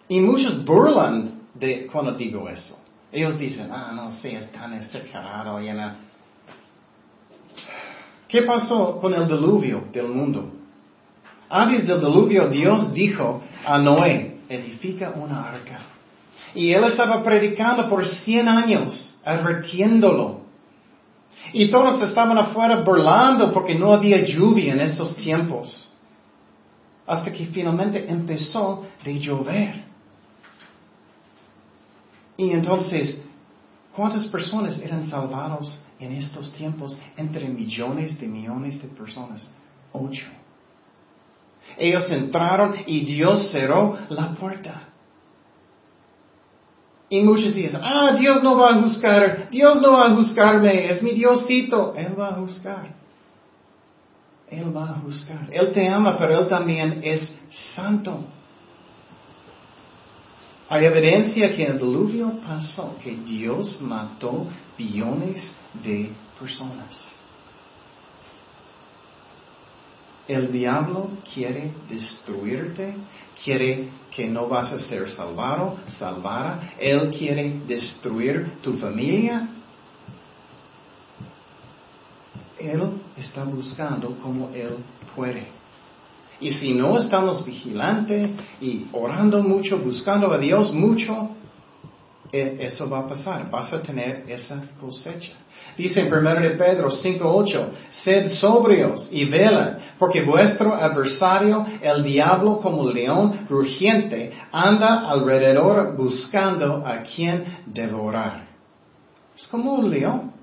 Y 0.08 0.20
muchos 0.20 0.66
burlan 0.66 1.42
de 1.54 1.86
cuando 1.88 2.14
digo 2.14 2.50
eso. 2.50 2.80
Ellos 3.12 3.38
dicen, 3.38 3.70
ah, 3.72 3.92
no 3.94 4.12
sé, 4.12 4.36
es 4.36 4.52
tan 4.52 4.74
exagerado. 4.74 5.62
Y 5.62 5.70
¿Qué 8.28 8.44
pasó 8.44 9.00
con 9.00 9.14
el 9.14 9.28
diluvio 9.28 9.86
del 9.92 10.08
mundo? 10.08 10.52
Antes 11.50 11.88
del 11.88 12.00
diluvio, 12.00 12.48
Dios 12.48 12.94
dijo 12.94 13.42
a 13.66 13.80
Noé, 13.80 14.29
edifica 14.50 15.12
una 15.12 15.44
arca. 15.44 15.80
Y 16.56 16.74
él 16.74 16.84
estaba 16.86 17.24
predicando 17.24 17.88
por 17.88 18.06
cien 18.06 18.48
años, 18.48 19.20
advirtiéndolo. 19.24 20.42
Y 21.54 21.70
todos 21.70 22.02
estaban 22.02 22.38
afuera 22.38 22.82
burlando 22.82 23.54
porque 23.54 23.76
no 23.76 23.94
había 23.94 24.26
lluvia 24.26 24.74
en 24.74 24.82
esos 24.82 25.16
tiempos. 25.16 25.92
Hasta 27.06 27.32
que 27.32 27.46
finalmente 27.48 28.06
empezó 28.10 28.86
a 29.06 29.10
llover. 29.10 29.84
Y 32.38 32.52
entonces, 32.52 33.22
¿cuántas 33.96 34.26
personas 34.28 34.80
eran 34.80 35.06
salvados 35.06 35.82
en 36.00 36.14
estos 36.14 36.54
tiempos? 36.54 36.98
Entre 37.18 37.48
millones 37.48 38.20
de 38.20 38.28
millones 38.28 38.82
de 38.82 38.88
personas. 38.90 39.50
Ocho. 39.92 40.26
Ellos 41.78 42.10
entraron 42.10 42.76
y 42.86 43.02
Dios 43.02 43.52
cerró 43.52 43.98
la 44.10 44.32
puerta. 44.32 44.90
Y 47.10 47.22
muchos 47.22 47.56
dicen, 47.56 47.82
ah, 47.84 48.16
Dios 48.18 48.44
no 48.44 48.56
va 48.58 48.70
a 48.70 48.82
juzgar, 48.82 49.50
Dios 49.50 49.82
no 49.82 49.94
va 49.94 50.08
a 50.08 50.16
juzgarme, 50.16 50.92
es 50.92 51.02
mi 51.02 51.12
Diosito. 51.12 51.96
Él 51.98 52.20
va 52.20 52.30
a 52.30 52.34
juzgar. 52.34 52.94
Él 54.50 54.76
va 54.76 54.92
a 54.92 54.94
juzgar. 54.96 55.48
Él 55.52 55.74
te 55.74 55.88
ama, 55.88 56.18
pero 56.18 56.40
Él 56.40 56.48
también 56.48 57.02
es 57.04 57.36
santo. 57.76 58.26
Hay 60.70 60.86
evidencia 60.86 61.56
que 61.56 61.66
el 61.66 61.80
diluvio 61.80 62.32
pasó, 62.46 62.96
que 63.04 63.16
Dios 63.16 63.82
mató 63.82 64.46
billones 64.78 65.52
de 65.84 66.12
personas. 66.40 67.19
El 70.30 70.52
diablo 70.52 71.10
quiere 71.34 71.72
destruirte, 71.90 72.94
quiere 73.44 73.90
que 74.16 74.28
no 74.28 74.48
vas 74.48 74.72
a 74.72 74.78
ser 74.78 75.10
salvado, 75.10 75.78
salvada. 75.88 76.74
Él 76.80 77.10
quiere 77.10 77.62
destruir 77.68 78.48
tu 78.62 78.74
familia. 78.74 79.50
Él 82.60 82.92
está 83.18 83.44
buscando 83.44 84.20
como 84.22 84.52
Él 84.54 84.76
puede. 85.16 85.48
Y 86.40 86.52
si 86.52 86.76
no 86.76 87.00
estamos 87.00 87.44
vigilantes 87.44 88.30
y 88.62 88.86
orando 88.92 89.42
mucho, 89.42 89.80
buscando 89.80 90.32
a 90.32 90.38
Dios 90.38 90.72
mucho, 90.72 91.32
e-, 92.32 92.58
eso 92.62 92.88
va 92.88 93.00
a 93.00 93.08
pasar. 93.08 93.50
Vas 93.50 93.74
a 93.74 93.82
tener 93.82 94.26
esa 94.28 94.62
cosecha. 94.80 95.34
Dice 95.78 96.02
en 96.02 96.14
1 96.14 96.36
de 96.36 96.50
Pedro 96.52 96.90
5.8, 96.90 97.66
sed 98.04 98.28
sobrios 98.28 99.10
y 99.12 99.26
velan, 99.26 99.78
porque 99.98 100.24
vuestro 100.24 100.74
adversario, 100.76 101.66
el 101.82 102.04
diablo 102.04 102.60
como 102.60 102.90
león 102.90 103.46
rugiente, 103.50 104.32
anda 104.52 105.10
alrededor 105.10 105.96
buscando 105.96 106.84
a 106.86 107.04
quien 107.04 107.44
devorar. 107.66 108.48
Es 109.36 109.48
como 109.48 109.76
un 109.76 109.90
león. 109.90 110.34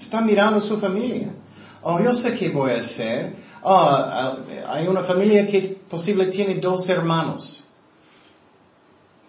Está 0.00 0.20
mirando 0.20 0.58
a 0.58 0.62
su 0.62 0.78
familia. 0.78 1.32
Oh, 1.82 2.00
yo 2.00 2.12
sé 2.12 2.34
qué 2.34 2.48
voy 2.48 2.72
a 2.72 2.80
hacer. 2.80 3.36
Oh, 3.62 3.88
hay 4.68 4.86
una 4.88 5.02
familia 5.02 5.46
que 5.46 5.78
posible 5.88 6.26
tiene 6.26 6.56
dos 6.56 6.88
hermanos. 6.88 7.64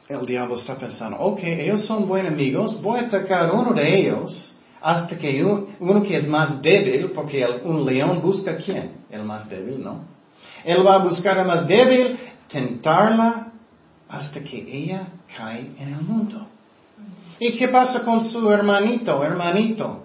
El 0.07 0.25
diablo 0.25 0.55
está 0.55 0.75
pensando, 0.75 1.17
ok, 1.17 1.39
ellos 1.43 1.85
son 1.85 2.07
buenos 2.07 2.33
amigos, 2.33 2.81
voy 2.81 2.99
a 2.99 3.03
atacar 3.03 3.49
a 3.49 3.53
uno 3.53 3.73
de 3.73 3.99
ellos 3.99 4.59
hasta 4.83 5.17
que 5.17 5.41
uno 5.79 6.03
que 6.03 6.17
es 6.17 6.27
más 6.27 6.61
débil, 6.61 7.11
porque 7.15 7.47
un 7.63 7.85
león 7.85 8.21
busca 8.21 8.57
quién? 8.57 9.05
El 9.09 9.23
más 9.23 9.49
débil, 9.49 9.81
¿no? 9.81 10.03
Él 10.65 10.85
va 10.85 10.95
a 10.95 10.97
buscar 10.97 11.39
al 11.39 11.47
más 11.47 11.65
débil, 11.65 12.17
tentarla 12.49 13.47
hasta 14.09 14.43
que 14.43 14.57
ella 14.57 15.07
cae 15.35 15.71
en 15.79 15.93
el 15.93 16.01
mundo. 16.01 16.47
¿Y 17.39 17.53
qué 17.53 17.69
pasa 17.69 18.03
con 18.03 18.25
su 18.25 18.51
hermanito, 18.51 19.23
hermanito? 19.23 20.03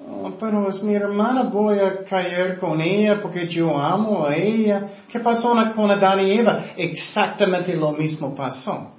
Oh, 0.00 0.32
pero 0.40 0.70
es 0.70 0.82
mi 0.82 0.94
hermana, 0.94 1.42
voy 1.42 1.78
a 1.78 2.02
caer 2.04 2.58
con 2.58 2.80
ella 2.80 3.20
porque 3.20 3.46
yo 3.46 3.76
amo 3.76 4.24
a 4.24 4.34
ella. 4.34 4.88
¿Qué 5.12 5.20
pasó 5.20 5.54
con 5.74 5.90
Adán 5.90 6.20
y 6.26 6.30
Eva? 6.32 6.64
Exactamente 6.78 7.76
lo 7.76 7.92
mismo 7.92 8.34
pasó. 8.34 8.92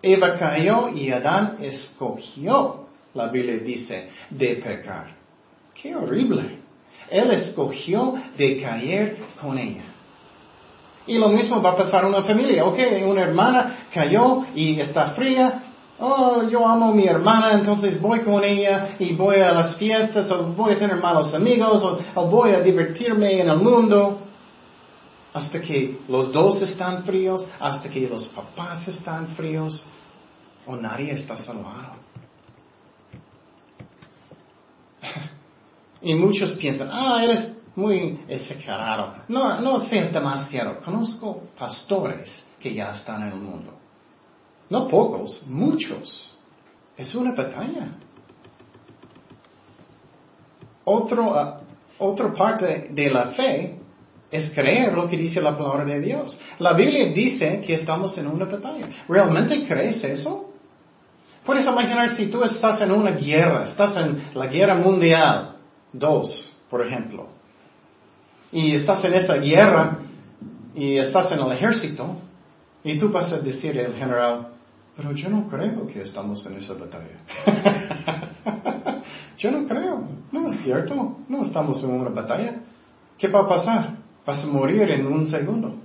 Eva 0.00 0.38
cayó 0.38 0.90
y 0.90 1.10
Adán 1.10 1.56
escogió 1.60 2.81
la 3.14 3.28
Biblia 3.28 3.58
dice, 3.58 4.08
de 4.30 4.56
pecar. 4.56 5.14
Qué 5.74 5.94
horrible. 5.94 6.58
Él 7.10 7.30
escogió 7.30 8.14
de 8.36 8.60
caer 8.60 9.18
con 9.40 9.58
ella. 9.58 9.84
Y 11.06 11.18
lo 11.18 11.28
mismo 11.28 11.60
va 11.60 11.70
a 11.70 11.76
pasar 11.76 12.04
en 12.04 12.10
una 12.10 12.22
familia. 12.22 12.64
Ok, 12.64 12.78
una 13.06 13.22
hermana 13.22 13.86
cayó 13.92 14.44
y 14.54 14.78
está 14.80 15.08
fría. 15.08 15.62
Oh, 15.98 16.42
yo 16.48 16.66
amo 16.66 16.90
a 16.90 16.94
mi 16.94 17.06
hermana, 17.06 17.52
entonces 17.52 18.00
voy 18.00 18.20
con 18.20 18.42
ella 18.42 18.96
y 18.98 19.12
voy 19.12 19.36
a 19.36 19.52
las 19.52 19.76
fiestas 19.76 20.30
o 20.30 20.42
voy 20.44 20.72
a 20.72 20.76
tener 20.76 20.96
malos 20.96 21.32
amigos 21.34 21.82
o, 22.14 22.26
voy 22.26 22.52
a 22.52 22.60
divertirme 22.60 23.40
en 23.40 23.48
el 23.48 23.58
mundo. 23.58 24.18
Hasta 25.34 25.60
que 25.60 26.00
los 26.08 26.30
dos 26.32 26.60
están 26.62 27.04
fríos, 27.04 27.46
hasta 27.58 27.88
que 27.88 28.08
los 28.08 28.26
papás 28.28 28.86
están 28.88 29.28
fríos 29.28 29.84
o 30.66 30.76
nadie 30.76 31.12
está 31.12 31.36
salvado. 31.36 32.11
Y 36.02 36.14
muchos 36.14 36.52
piensan, 36.52 36.88
ah, 36.90 37.22
eres 37.22 37.52
muy 37.76 38.20
exagerado. 38.28 39.14
No, 39.28 39.60
no 39.60 39.80
seas 39.80 40.12
demasiado. 40.12 40.78
Conozco 40.84 41.44
pastores 41.58 42.44
que 42.60 42.74
ya 42.74 42.90
están 42.90 43.22
en 43.22 43.32
el 43.32 43.38
mundo. 43.38 43.72
No 44.68 44.88
pocos, 44.88 45.44
muchos. 45.46 46.36
Es 46.96 47.14
una 47.14 47.32
batalla. 47.32 47.92
Otro, 50.84 51.38
ah, 51.38 51.60
otra 51.98 52.34
parte 52.34 52.88
de 52.90 53.10
la 53.10 53.26
fe 53.26 53.78
es 54.30 54.50
creer 54.50 54.92
lo 54.94 55.08
que 55.08 55.16
dice 55.16 55.40
la 55.40 55.56
palabra 55.56 55.84
de 55.84 56.00
Dios. 56.00 56.38
La 56.58 56.72
Biblia 56.72 57.12
dice 57.12 57.60
que 57.64 57.74
estamos 57.74 58.16
en 58.18 58.26
una 58.26 58.46
batalla. 58.46 58.88
¿Realmente 59.08 59.66
crees 59.66 60.02
eso? 60.02 60.50
Puedes 61.44 61.66
imaginar 61.66 62.10
si 62.10 62.26
tú 62.26 62.42
estás 62.42 62.80
en 62.80 62.90
una 62.90 63.12
guerra, 63.12 63.64
estás 63.64 63.96
en 63.96 64.30
la 64.34 64.46
guerra 64.46 64.74
mundial 64.74 65.51
Dos, 65.92 66.56
por 66.70 66.86
ejemplo. 66.86 67.28
Y 68.50 68.74
estás 68.74 69.04
en 69.04 69.14
esa 69.14 69.34
guerra 69.34 69.98
y 70.74 70.96
estás 70.96 71.30
en 71.32 71.40
el 71.40 71.52
ejército 71.52 72.16
y 72.84 72.98
tú 72.98 73.10
vas 73.10 73.32
a 73.32 73.38
decir 73.38 73.78
al 73.78 73.94
general, 73.94 74.48
pero 74.96 75.12
yo 75.12 75.28
no 75.28 75.48
creo 75.48 75.86
que 75.86 76.02
estamos 76.02 76.44
en 76.46 76.58
esa 76.58 76.74
batalla. 76.74 77.18
yo 79.38 79.50
no 79.50 79.66
creo, 79.66 80.08
no 80.30 80.48
es 80.48 80.60
cierto, 80.62 81.18
no 81.28 81.42
estamos 81.42 81.82
en 81.82 81.90
una 81.90 82.10
batalla. 82.10 82.56
¿Qué 83.18 83.28
va 83.28 83.40
a 83.40 83.48
pasar? 83.48 83.96
Vas 84.26 84.44
a 84.44 84.46
morir 84.46 84.90
en 84.90 85.06
un 85.06 85.26
segundo. 85.26 85.76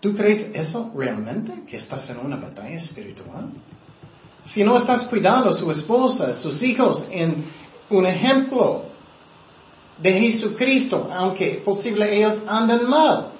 ¿Tú 0.00 0.14
crees 0.14 0.50
eso 0.54 0.92
realmente? 0.96 1.52
¿Que 1.66 1.78
estás 1.78 2.08
en 2.10 2.18
una 2.18 2.36
batalla 2.36 2.76
espiritual? 2.76 3.50
Si 4.44 4.62
no 4.62 4.76
estás 4.76 5.04
cuidando 5.06 5.50
a 5.50 5.52
su 5.52 5.70
esposa, 5.70 6.28
a 6.28 6.32
sus 6.32 6.62
hijos 6.62 7.06
en, 7.10 7.44
un 7.90 8.06
ejemplo 8.06 8.82
de 9.98 10.12
Jesucristo, 10.12 11.10
aunque 11.14 11.62
posible 11.64 12.16
ellos 12.16 12.42
andan 12.46 12.88
mal. 12.88 13.32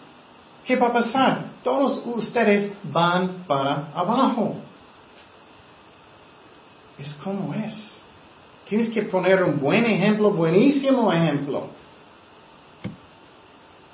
¿Qué 0.64 0.76
va 0.76 0.88
a 0.88 0.92
pasar? 0.92 1.44
Todos 1.62 2.02
ustedes 2.06 2.72
van 2.82 3.44
para 3.46 3.88
abajo. 3.94 4.56
Es 6.98 7.12
como 7.14 7.54
es. 7.54 7.94
Tienes 8.64 8.90
que 8.90 9.02
poner 9.02 9.44
un 9.44 9.60
buen 9.60 9.84
ejemplo, 9.84 10.30
buenísimo 10.30 11.12
ejemplo. 11.12 11.68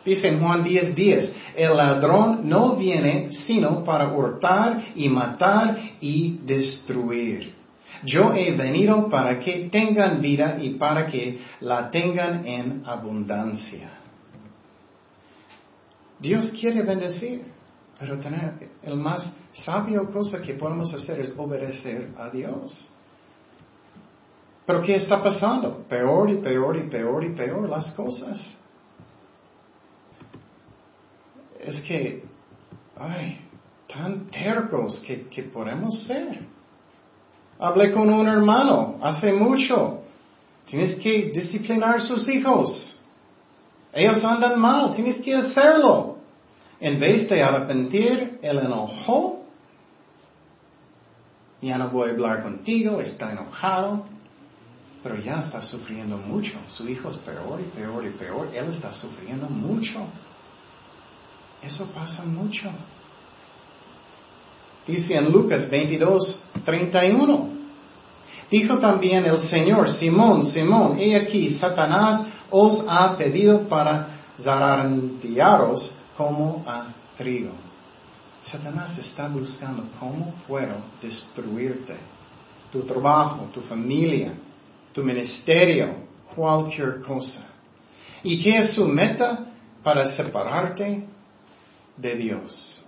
Dice 0.04 0.28
en 0.28 0.40
Juan 0.40 0.64
10, 0.64 0.94
10, 0.94 1.32
el 1.56 1.76
ladrón 1.76 2.40
no 2.44 2.76
viene 2.76 3.32
sino 3.32 3.84
para 3.84 4.08
hurtar 4.08 4.82
y 4.96 5.08
matar 5.08 5.78
y 6.00 6.38
destruir. 6.44 7.61
Yo 8.04 8.32
he 8.34 8.56
venido 8.56 9.08
para 9.08 9.38
que 9.38 9.68
tengan 9.70 10.20
vida 10.20 10.58
y 10.60 10.74
para 10.74 11.06
que 11.06 11.40
la 11.60 11.90
tengan 11.90 12.44
en 12.46 12.82
abundancia. 12.84 13.90
Dios 16.18 16.52
quiere 16.58 16.82
bendecir, 16.82 17.42
pero 17.98 18.18
tener 18.18 18.70
el 18.82 18.96
más 18.96 19.36
sabio 19.52 20.10
cosa 20.10 20.40
que 20.40 20.54
podemos 20.54 20.92
hacer 20.94 21.20
es 21.20 21.34
obedecer 21.36 22.10
a 22.16 22.30
Dios. 22.30 22.92
Pero 24.64 24.82
¿qué 24.82 24.96
está 24.96 25.22
pasando? 25.22 25.84
Peor 25.88 26.30
y 26.30 26.36
peor 26.36 26.76
y 26.76 26.88
peor 26.88 27.24
y 27.24 27.30
peor 27.30 27.68
las 27.68 27.90
cosas. 27.92 28.56
Es 31.60 31.80
que, 31.82 32.24
ay, 32.96 33.40
tan 33.92 34.26
tercos 34.30 35.00
que, 35.00 35.28
que 35.28 35.42
podemos 35.44 36.04
ser. 36.04 36.51
Hablé 37.62 37.92
con 37.92 38.12
un 38.12 38.26
hermano 38.26 38.98
hace 39.00 39.32
mucho. 39.32 40.00
Tienes 40.66 40.96
que 40.96 41.30
disciplinar 41.32 41.98
a 41.98 42.00
sus 42.00 42.28
hijos. 42.28 43.00
Ellos 43.92 44.24
andan 44.24 44.58
mal, 44.58 44.92
tienes 44.92 45.20
que 45.20 45.32
hacerlo. 45.32 46.16
En 46.80 46.98
vez 46.98 47.28
de 47.28 47.40
arrepentir, 47.40 48.40
él 48.42 48.58
enojó. 48.58 49.44
Ya 51.60 51.78
no 51.78 51.88
voy 51.90 52.08
a 52.08 52.12
hablar 52.14 52.42
contigo, 52.42 53.00
está 53.00 53.30
enojado. 53.30 54.06
Pero 55.04 55.18
ya 55.18 55.38
está 55.38 55.62
sufriendo 55.62 56.16
mucho. 56.16 56.58
Su 56.68 56.88
hijo 56.88 57.10
es 57.10 57.16
peor 57.18 57.60
y 57.60 57.76
peor 57.76 58.04
y 58.04 58.10
peor. 58.10 58.48
Él 58.52 58.72
está 58.72 58.92
sufriendo 58.92 59.46
mucho. 59.48 60.00
Eso 61.62 61.86
pasa 61.94 62.24
mucho. 62.24 62.68
Dice 64.84 65.14
en 65.14 65.30
Lucas 65.30 65.70
22, 65.70 66.42
31. 66.64 67.51
Dijo 68.52 68.76
también 68.76 69.24
el 69.24 69.38
Señor, 69.48 69.88
Simón, 69.88 70.44
Simón, 70.44 70.98
he 70.98 71.16
aquí, 71.16 71.56
Satanás 71.58 72.26
os 72.50 72.84
ha 72.86 73.16
pedido 73.16 73.62
para 73.66 74.08
zarandearos 74.38 75.90
como 76.18 76.62
a 76.66 76.88
trigo. 77.16 77.52
Satanás 78.42 78.98
está 78.98 79.26
buscando 79.28 79.84
cómo 79.98 80.34
puedo 80.46 80.74
destruirte. 81.00 81.96
Tu 82.70 82.82
trabajo, 82.82 83.48
tu 83.54 83.62
familia, 83.62 84.34
tu 84.92 85.02
ministerio, 85.02 85.94
cualquier 86.34 87.00
cosa. 87.00 87.44
¿Y 88.22 88.42
qué 88.42 88.58
es 88.58 88.74
su 88.74 88.86
meta? 88.86 89.46
Para 89.82 90.04
separarte 90.04 91.06
de 91.96 92.16
Dios. 92.16 92.84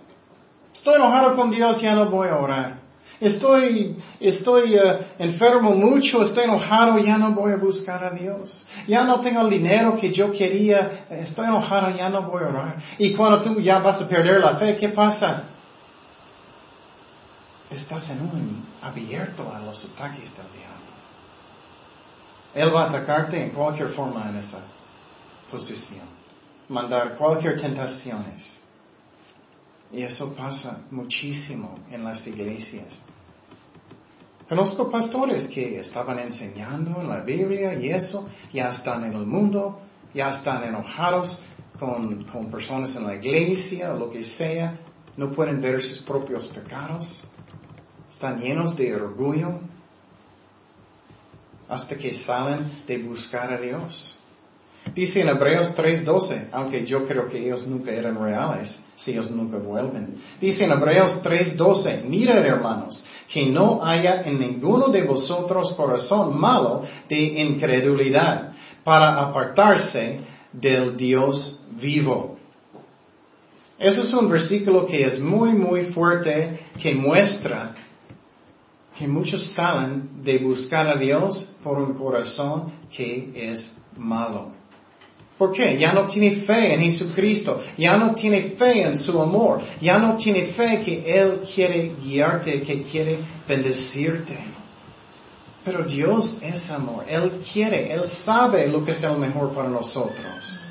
Estoy 0.75 0.93
enojado 0.93 1.35
con 1.35 1.49
Dios, 1.49 1.81
ya 1.81 1.95
no 1.95 2.05
voy 2.05 2.27
a 2.27 2.37
orar. 2.37 2.84
Estoy, 3.19 3.95
estoy 4.19 4.75
eh, 4.75 5.07
enfermo 5.19 5.71
mucho, 5.71 6.21
estoy 6.21 6.43
enojado, 6.43 6.97
ya 6.97 7.17
no 7.17 7.31
voy 7.31 7.53
a 7.53 7.57
buscar 7.57 8.03
a 8.03 8.11
Dios. 8.11 8.65
Ya 8.87 9.03
no 9.03 9.19
tengo 9.21 9.41
el 9.41 9.49
dinero 9.49 9.95
que 9.95 10.11
yo 10.11 10.31
quería, 10.31 11.05
estoy 11.09 11.45
enojado, 11.45 11.95
ya 11.95 12.09
no 12.09 12.23
voy 12.23 12.43
a 12.43 12.47
orar. 12.47 12.83
Y 12.97 13.13
cuando 13.13 13.41
tú 13.41 13.59
ya 13.61 13.79
vas 13.79 14.01
a 14.01 14.07
perder 14.07 14.41
la 14.41 14.55
fe, 14.55 14.75
¿qué 14.75 14.89
pasa? 14.89 15.43
Estás 17.69 18.09
en 18.09 18.21
un 18.21 18.65
abierto 18.81 19.51
a 19.53 19.59
los 19.59 19.85
ataques 19.85 20.35
del 20.35 20.51
diablo. 20.51 20.75
Él 22.53 22.73
va 22.73 22.83
a 22.83 22.89
atacarte 22.89 23.41
en 23.41 23.49
cualquier 23.51 23.89
forma 23.89 24.29
en 24.29 24.37
esa 24.37 24.59
posición. 25.51 26.05
Mandar 26.69 27.15
cualquier 27.15 27.59
tentaciones. 27.59 28.64
Y 29.95 30.03
eso 30.03 30.35
pasa 30.35 30.81
muchísimo 30.91 31.79
en 31.89 32.03
las 32.03 32.27
iglesias. 32.27 32.93
Conozco 34.49 34.91
pastores 34.91 35.47
que 35.47 35.79
estaban 35.79 36.19
enseñando 36.19 36.99
en 36.99 37.07
la 37.07 37.21
Biblia 37.21 37.73
y 37.75 37.89
eso, 37.89 38.27
ya 38.53 38.69
están 38.69 39.05
en 39.05 39.13
el 39.13 39.25
mundo, 39.25 39.79
ya 40.13 40.29
están 40.29 40.65
enojados 40.65 41.39
con, 41.79 42.25
con 42.25 42.51
personas 42.51 42.93
en 42.97 43.07
la 43.07 43.15
iglesia 43.15 43.93
o 43.93 43.97
lo 43.97 44.11
que 44.11 44.25
sea, 44.25 44.77
no 45.15 45.31
pueden 45.31 45.61
ver 45.61 45.81
sus 45.81 45.99
propios 45.99 46.45
pecados, 46.47 47.25
están 48.09 48.37
llenos 48.37 48.75
de 48.75 48.93
orgullo 48.93 49.61
hasta 51.69 51.97
que 51.97 52.13
salen 52.13 52.83
de 52.85 52.97
buscar 53.01 53.53
a 53.53 53.59
Dios. 53.61 54.14
Dice 54.93 55.21
en 55.21 55.29
Hebreos 55.29 55.75
3:12, 55.75 56.49
aunque 56.51 56.85
yo 56.85 57.05
creo 57.05 57.27
que 57.27 57.39
ellos 57.39 57.65
nunca 57.67 57.91
eran 57.91 58.21
reales, 58.21 58.79
si 58.95 59.11
ellos 59.11 59.31
nunca 59.31 59.57
vuelven. 59.57 60.15
Dice 60.39 60.63
en 60.63 60.71
Hebreos 60.71 61.21
3:12, 61.23 62.03
miren 62.03 62.37
hermanos, 62.37 63.03
que 63.27 63.45
no 63.47 63.83
haya 63.83 64.21
en 64.21 64.39
ninguno 64.39 64.89
de 64.89 65.03
vosotros 65.03 65.73
corazón 65.73 66.39
malo 66.39 66.83
de 67.09 67.17
incredulidad 67.41 68.53
para 68.83 69.19
apartarse 69.19 70.21
del 70.53 70.95
Dios 70.95 71.61
vivo. 71.71 72.37
Ese 73.77 74.01
es 74.01 74.13
un 74.13 74.29
versículo 74.29 74.85
que 74.85 75.03
es 75.03 75.19
muy, 75.19 75.51
muy 75.51 75.85
fuerte, 75.85 76.59
que 76.81 76.95
muestra 76.95 77.75
que 78.97 79.07
muchos 79.07 79.53
salen 79.53 80.23
de 80.23 80.37
buscar 80.37 80.87
a 80.87 80.95
Dios 80.95 81.53
por 81.61 81.79
un 81.79 81.95
corazón 81.95 82.71
que 82.95 83.31
es 83.35 83.75
malo. 83.97 84.54
¿Por 85.37 85.51
qué? 85.51 85.77
Ya 85.77 85.91
no 85.91 86.05
tiene 86.05 86.37
fe 86.37 86.73
en 86.73 86.81
Jesucristo, 86.81 87.61
ya 87.77 87.97
no 87.97 88.15
tiene 88.15 88.51
fe 88.51 88.83
en 88.83 88.97
su 88.97 89.21
amor, 89.21 89.61
ya 89.81 89.97
no 89.97 90.15
tiene 90.15 90.47
fe 90.47 90.81
que 90.81 91.03
Él 91.05 91.41
quiere 91.53 91.91
guiarte, 92.01 92.61
que 92.61 92.83
quiere 92.83 93.19
bendecirte. 93.45 94.37
Pero 95.65 95.83
Dios 95.83 96.37
es 96.41 96.69
amor, 96.71 97.03
Él 97.07 97.41
quiere, 97.51 97.91
Él 97.91 98.07
sabe 98.07 98.67
lo 98.67 98.85
que 98.85 98.91
es 98.91 99.03
el 99.03 99.17
mejor 99.17 99.53
para 99.53 99.67
nosotros. 99.67 100.65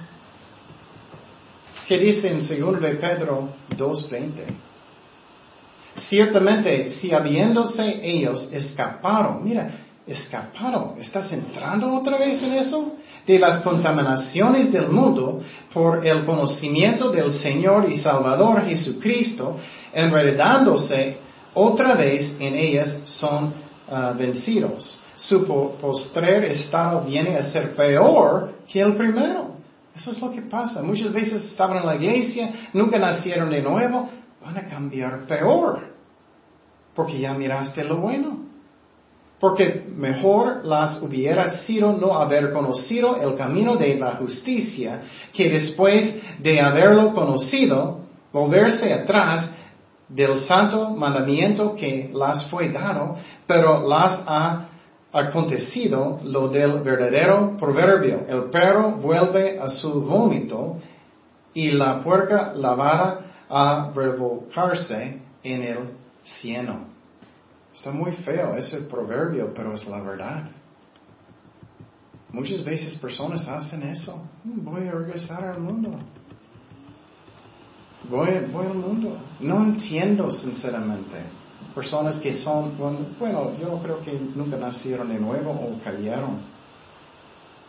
¿Qué 1.86 1.98
dice 1.98 2.28
en 2.28 2.38
2 2.38 2.80
de 2.80 2.94
Pedro 2.94 3.48
2.20? 3.76 4.30
Ciertamente, 5.96 6.88
si 6.88 7.12
habiéndose 7.12 8.00
ellos 8.02 8.48
escaparon, 8.50 9.44
mira, 9.44 9.70
escaparon, 10.06 10.94
¿estás 10.98 11.32
entrando 11.32 11.94
otra 11.94 12.18
vez 12.18 12.42
en 12.42 12.52
eso? 12.54 12.96
De 13.26 13.38
las 13.38 13.60
contaminaciones 13.60 14.70
del 14.70 14.88
mundo 14.88 15.40
por 15.72 16.06
el 16.06 16.26
conocimiento 16.26 17.10
del 17.10 17.32
Señor 17.32 17.88
y 17.90 17.96
Salvador 17.96 18.64
Jesucristo, 18.64 19.56
enredándose 19.92 21.16
otra 21.54 21.94
vez 21.94 22.36
en 22.38 22.54
ellas 22.54 22.98
son 23.04 23.54
ah, 23.90 24.12
vencidos. 24.16 25.00
Su 25.16 25.46
postrer 25.46 26.44
estado 26.44 27.02
viene 27.02 27.36
a 27.36 27.42
ser 27.50 27.74
peor 27.74 28.54
que 28.70 28.80
el 28.80 28.94
primero. 28.96 29.54
Eso 29.94 30.10
es 30.10 30.20
lo 30.20 30.32
que 30.32 30.42
pasa. 30.42 30.82
Muchas 30.82 31.12
veces 31.12 31.44
estaban 31.44 31.78
en 31.78 31.86
la 31.86 31.94
iglesia, 31.94 32.50
nunca 32.72 32.98
nacieron 32.98 33.48
de 33.48 33.62
nuevo, 33.62 34.08
van 34.44 34.58
a 34.58 34.66
cambiar 34.66 35.24
peor. 35.26 35.94
Porque 36.94 37.20
ya 37.20 37.32
miraste 37.34 37.84
lo 37.84 37.98
bueno. 37.98 38.53
Porque 39.44 39.84
mejor 39.94 40.64
las 40.64 41.02
hubiera 41.02 41.50
sido 41.50 41.92
no 41.92 42.14
haber 42.14 42.50
conocido 42.50 43.16
el 43.16 43.36
camino 43.36 43.76
de 43.76 43.94
la 43.96 44.12
justicia 44.12 45.02
que 45.34 45.50
después 45.50 46.16
de 46.38 46.62
haberlo 46.62 47.12
conocido, 47.12 48.06
volverse 48.32 48.90
atrás 48.90 49.50
del 50.08 50.40
santo 50.46 50.88
mandamiento 50.96 51.74
que 51.74 52.10
las 52.14 52.46
fue 52.46 52.70
dado, 52.70 53.16
pero 53.46 53.86
las 53.86 54.22
ha 54.26 54.68
acontecido 55.12 56.20
lo 56.24 56.48
del 56.48 56.80
verdadero 56.80 57.54
proverbio. 57.58 58.24
El 58.26 58.44
perro 58.44 58.92
vuelve 58.92 59.60
a 59.60 59.68
su 59.68 60.00
vómito 60.00 60.78
y 61.52 61.70
la 61.70 62.02
puerca 62.02 62.54
lavada 62.56 63.20
a 63.50 63.90
revolcarse 63.94 65.20
en 65.42 65.62
el 65.62 65.78
cieno. 66.24 66.93
Está 67.74 67.90
muy 67.90 68.12
feo 68.12 68.56
ese 68.56 68.82
proverbio, 68.82 69.52
pero 69.52 69.74
es 69.74 69.86
la 69.88 70.00
verdad. 70.00 70.44
Muchas 72.30 72.64
veces 72.64 72.94
personas 72.94 73.46
hacen 73.48 73.82
eso. 73.82 74.22
Mm, 74.44 74.64
voy 74.64 74.86
a 74.86 74.92
regresar 74.92 75.44
al 75.44 75.60
mundo. 75.60 75.90
Voy, 78.08 78.28
al 78.28 78.74
mundo. 78.74 79.18
No 79.40 79.64
entiendo 79.64 80.30
sinceramente. 80.30 81.16
Personas 81.74 82.18
que 82.18 82.34
son, 82.34 82.76
bueno, 83.18 83.52
yo 83.58 83.78
creo 83.82 84.00
que 84.00 84.12
nunca 84.12 84.56
nacieron 84.56 85.08
de 85.08 85.18
nuevo 85.18 85.50
o 85.50 85.78
cayeron. 85.82 86.38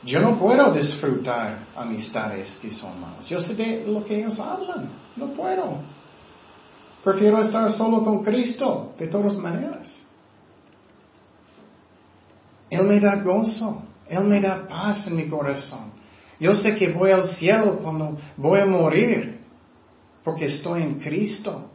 Yo 0.04 0.20
no 0.20 0.38
puedo 0.38 0.72
disfrutar 0.72 1.60
amistades 1.76 2.58
que 2.62 2.70
son 2.70 3.02
malas. 3.02 3.28
Yo 3.28 3.40
sé 3.40 3.56
de 3.56 3.86
lo 3.88 4.06
que 4.06 4.20
ellos 4.20 4.38
hablan. 4.38 4.90
No 5.16 5.28
puedo. 5.30 5.80
Prefiero 7.06 7.40
estar 7.40 7.72
solo 7.74 8.04
con 8.04 8.24
Cristo, 8.24 8.96
de 8.98 9.06
todas 9.06 9.38
maneras. 9.38 9.96
Él 12.68 12.82
me 12.82 13.00
da 13.00 13.18
gozo, 13.18 13.84
Él 14.10 14.24
me 14.24 14.42
da 14.42 14.68
paz 14.68 15.06
en 15.06 15.16
mi 15.16 15.30
corazón. 15.30 15.92
Yo 16.40 16.56
sé 16.56 16.74
que 16.74 16.92
voy 16.92 17.12
al 17.12 17.28
cielo 17.28 17.78
cuando 17.78 18.18
voy 18.36 18.60
a 18.60 18.66
morir, 18.66 19.40
porque 20.24 20.46
estoy 20.46 20.82
en 20.82 20.96
Cristo. 20.96 21.70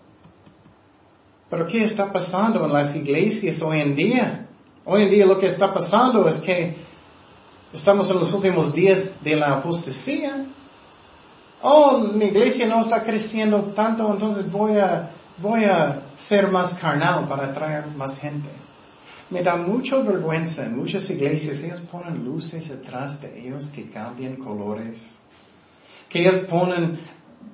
Pero 1.49 1.64
¿qué 1.64 1.85
está 1.85 2.12
pasando 2.12 2.64
en 2.64 2.73
las 2.73 2.97
iglesias 2.97 3.62
hoy 3.62 3.79
en 3.83 3.95
día? 3.95 4.49
Hoy 4.85 5.03
en 5.03 5.11
día 5.11 5.27
lo 5.27 5.38
que 5.38 5.47
está 5.47 5.73
pasando 5.73 6.29
es 6.29 6.40
que 6.40 6.75
estamos 7.73 8.11
en 8.11 8.19
los 8.19 8.35
últimos 8.35 8.75
días 8.75 9.12
de 9.23 9.37
la 9.37 9.59
apostasía. 9.59 10.45
Oh, 11.62 11.99
mi 11.99 12.27
iglesia 12.27 12.66
no 12.66 12.81
está 12.83 13.03
creciendo 13.03 13.61
tanto, 13.75 14.11
entonces 14.12 14.51
voy 14.51 14.79
a 14.79 15.11
voy 15.40 15.64
a 15.64 16.03
ser 16.29 16.51
más 16.51 16.75
carnal 16.75 17.27
para 17.27 17.49
atraer 17.49 17.87
más 17.88 18.18
gente. 18.18 18.49
Me 19.31 19.42
da 19.42 19.57
mucha 19.57 19.96
vergüenza 19.99 20.64
en 20.64 20.77
muchas 20.77 21.09
iglesias, 21.09 21.59
ellos 21.59 21.81
ponen 21.83 22.25
luces 22.25 22.68
detrás 22.68 23.20
de 23.20 23.46
ellos 23.46 23.66
que 23.68 23.88
cambian 23.88 24.37
colores, 24.37 25.01
que 26.09 26.20
ellos 26.20 26.38
ponen 26.49 26.99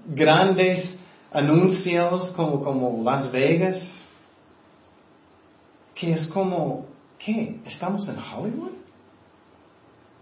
grandes 0.06 0.96
anuncios 1.32 2.30
como, 2.32 2.62
como 2.62 3.02
Las 3.04 3.30
Vegas, 3.30 3.78
que 5.94 6.12
es 6.12 6.26
como, 6.28 6.86
¿qué? 7.18 7.60
¿Estamos 7.66 8.08
en 8.08 8.16
Hollywood? 8.18 8.75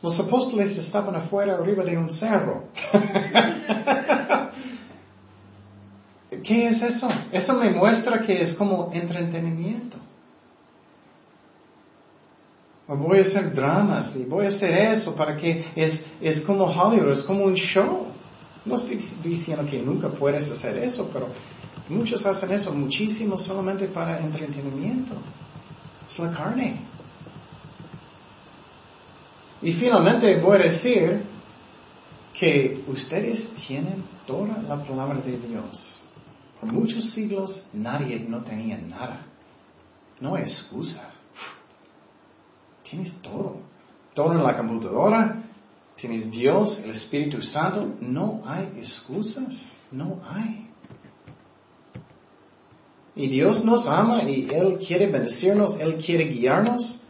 Los 0.05 0.21
apóstoles 0.21 0.77
estaban 0.77 1.17
afuera, 1.17 1.55
arriba 1.55 1.83
de 1.83 1.97
un 1.97 2.11
cerro. 2.11 2.65
¿Qué 6.45 6.69
es 6.69 6.83
eso? 6.83 7.09
Eso 7.33 7.55
me 7.55 7.71
muestra 7.71 8.21
que 8.21 8.43
es 8.43 8.53
como 8.53 8.91
entretenimiento. 8.93 9.97
Voy 12.87 13.21
a 13.21 13.23
hacer 13.23 13.55
dramas 13.55 14.15
y 14.15 14.25
voy 14.25 14.45
a 14.45 14.51
hacer 14.51 14.93
eso 14.93 15.17
para 15.17 15.39
que 15.39 15.65
es, 15.75 16.05
es 16.21 16.43
como 16.43 16.67
Hollywood, 16.67 17.13
es 17.13 17.23
como 17.23 17.45
un 17.45 17.55
show. 17.55 18.09
No 18.67 18.77
estoy 18.77 19.03
diciendo 19.23 19.65
que 19.65 19.81
nunca 19.81 20.11
puedes 20.11 20.51
hacer 20.51 20.77
eso, 20.85 21.09
pero 21.11 21.29
muchos 21.89 22.27
hacen 22.27 22.53
eso, 22.53 22.71
muchísimo 22.73 23.39
solamente 23.39 23.87
para 23.87 24.19
entretenimiento. 24.19 25.15
Es 26.11 26.19
la 26.19 26.31
carne. 26.31 26.93
Y 29.65 29.73
finalmente 29.73 30.39
voy 30.41 30.59
a 30.59 30.63
decir 30.65 31.23
que 32.39 32.85
ustedes 32.87 33.49
tienen 33.67 34.05
toda 34.27 34.59
la 34.69 34.77
palabra 34.85 35.23
de 35.25 35.39
Dios. 35.39 36.03
Por 36.61 36.71
muchos 36.71 37.13
siglos 37.13 37.65
nadie 37.73 38.27
no 38.29 38.45
tenía 38.45 38.77
nada. 38.77 39.25
No 40.21 40.35
hay 40.35 40.43
excusa. 40.43 41.09
Tienes 42.83 43.19
todo. 43.23 43.63
Todo 44.13 44.33
en 44.33 44.43
la 44.43 44.55
computadora. 44.55 45.43
Tienes 45.97 46.31
Dios, 46.31 46.79
el 46.85 46.91
Espíritu 46.91 47.41
Santo. 47.41 47.95
No 48.01 48.43
hay 48.45 48.65
excusas. 48.77 49.55
No 49.91 50.21
hay. 50.29 50.69
Y 53.17 53.29
Dios 53.29 53.65
nos 53.65 53.87
ama 53.87 54.25
y 54.25 54.47
Él 54.51 54.77
quiere 54.77 55.07
bendecirnos, 55.07 55.81
Él 55.81 55.97
quiere 55.97 56.25
guiarnos. 56.25 57.01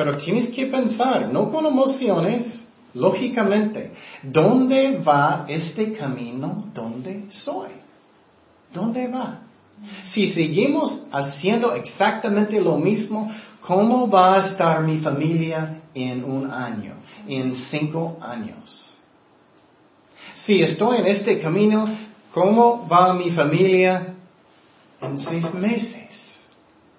Pero 0.00 0.16
tienes 0.16 0.48
que 0.48 0.64
pensar, 0.64 1.28
no 1.30 1.50
con 1.50 1.66
emociones, 1.66 2.64
lógicamente, 2.94 3.92
¿dónde 4.22 4.96
va 4.96 5.44
este 5.46 5.92
camino 5.92 6.70
donde 6.72 7.26
soy? 7.30 7.68
¿Dónde 8.72 9.08
va? 9.08 9.40
Si 10.04 10.28
seguimos 10.28 11.04
haciendo 11.12 11.74
exactamente 11.74 12.58
lo 12.62 12.78
mismo 12.78 13.30
¿Cómo 13.60 14.08
va 14.08 14.36
a 14.36 14.48
estar 14.48 14.82
mi 14.82 14.98
familia 15.00 15.82
en 15.94 16.24
un 16.24 16.50
año, 16.50 16.94
en 17.28 17.56
cinco 17.56 18.16
años? 18.20 18.96
Si 20.34 20.62
estoy 20.62 20.98
en 20.98 21.06
este 21.06 21.40
camino, 21.40 21.88
¿cómo 22.32 22.88
va 22.88 23.12
mi 23.12 23.30
familia 23.30 24.14
en 25.02 25.18
seis 25.18 25.52
meses? 25.52 26.08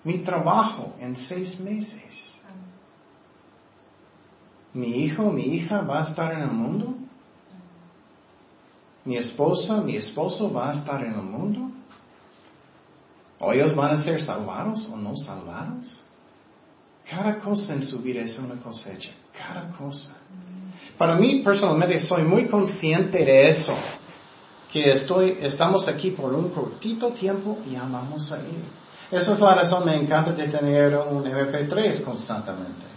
Mi 0.04 0.20
trabajo 0.20 0.93
en 0.99 1.16
seis 1.16 1.60
meses. 1.60 2.30
¿Mi 4.74 5.03
hijo, 5.03 5.32
mi 5.32 5.43
hija 5.43 5.82
va 5.82 6.01
a 6.01 6.09
estar 6.09 6.34
en 6.34 6.41
el 6.41 6.51
mundo? 6.51 6.95
¿Mi 9.03 9.17
esposa, 9.17 9.82
mi 9.82 9.95
esposo 9.95 10.51
va 10.51 10.69
a 10.69 10.74
estar 10.74 11.03
en 11.03 11.13
el 11.13 11.24
mundo? 11.24 11.72
¿O 13.39 13.51
ellos 13.51 13.76
van 13.76 13.95
a 13.95 14.03
ser 14.03 14.22
salvados 14.22 14.88
o 14.91 14.95
no 14.95 15.17
salvados? 15.17 16.03
Cada 17.09 17.39
cosa 17.39 17.74
en 17.74 17.84
su 17.84 17.99
vida 17.99 18.22
es 18.22 18.38
una 18.38 18.55
cosecha, 18.61 19.09
cada 19.36 19.69
cosa. 19.72 20.17
Para 20.97 21.15
mí 21.15 21.41
personalmente 21.43 21.99
soy 21.99 22.24
muy 22.24 22.47
consciente 22.47 23.26
de 23.26 23.49
eso, 23.49 23.76
que 24.72 24.91
estoy, 24.91 25.38
estamos 25.41 25.88
aquí 25.88 26.11
por 26.11 26.34
un 26.34 26.49
cortito 26.49 27.09
tiempo 27.09 27.57
y 27.69 27.76
vamos 27.76 28.32
a 28.32 28.38
ir. 28.38 28.63
Esa 29.11 29.34
es 29.34 29.39
la 29.39 29.55
razón, 29.55 29.86
me 29.86 29.95
encanta 29.95 30.32
de 30.32 30.47
tener 30.47 30.95
un 30.95 31.24
MP3 31.26 32.03
constantemente. 32.03 32.91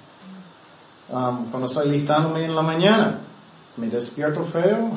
Um, 1.09 1.51
cuando 1.51 1.67
estoy 1.67 1.91
listándome 1.91 2.45
en 2.45 2.55
la 2.55 2.63
mañana, 2.63 3.19
me 3.77 3.89
despierto 3.89 4.45
feo, 4.47 4.91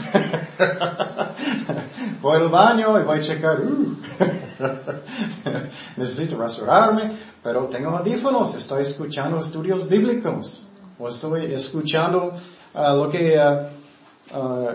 voy 2.22 2.38
al 2.38 2.47
baño 2.47 2.97
y 2.99 3.03
voy 3.03 3.18
a 3.18 3.22
checar, 3.22 3.60
uh. 3.60 3.97
necesito 5.97 6.38
rasurarme, 6.38 7.12
pero 7.43 7.66
tengo 7.66 7.97
audífonos, 7.97 8.55
estoy 8.55 8.84
escuchando 8.84 9.39
estudios 9.39 9.89
bíblicos, 9.89 10.66
o 10.97 11.10
estoy 11.10 11.53
escuchando 11.53 12.32
uh, 12.74 12.95
lo 12.95 13.10
que 13.10 13.38
uh, 13.38 14.38
uh, 14.38 14.70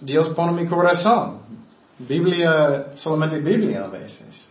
Dios 0.00 0.28
pone 0.30 0.50
en 0.50 0.56
mi 0.56 0.66
corazón. 0.66 1.40
Biblia, 1.98 2.92
solamente 2.94 3.40
Biblia 3.40 3.84
a 3.84 3.88
veces. 3.88 4.49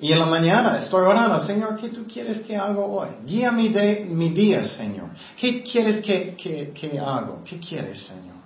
Y 0.00 0.12
en 0.12 0.18
la 0.18 0.26
mañana 0.26 0.78
estoy 0.78 1.04
orando, 1.04 1.40
Señor, 1.40 1.76
¿qué 1.76 1.88
tú 1.88 2.06
quieres 2.06 2.40
que 2.42 2.56
haga 2.56 2.78
hoy? 2.78 3.08
Guía 3.26 3.50
mi, 3.50 3.68
de, 3.68 4.06
mi 4.08 4.30
día, 4.30 4.64
Señor. 4.64 5.08
¿Qué 5.36 5.62
quieres 5.64 6.04
que, 6.04 6.36
que, 6.36 6.70
que 6.72 6.98
haga? 7.00 7.42
¿Qué 7.44 7.58
quieres, 7.58 8.04
Señor? 8.04 8.36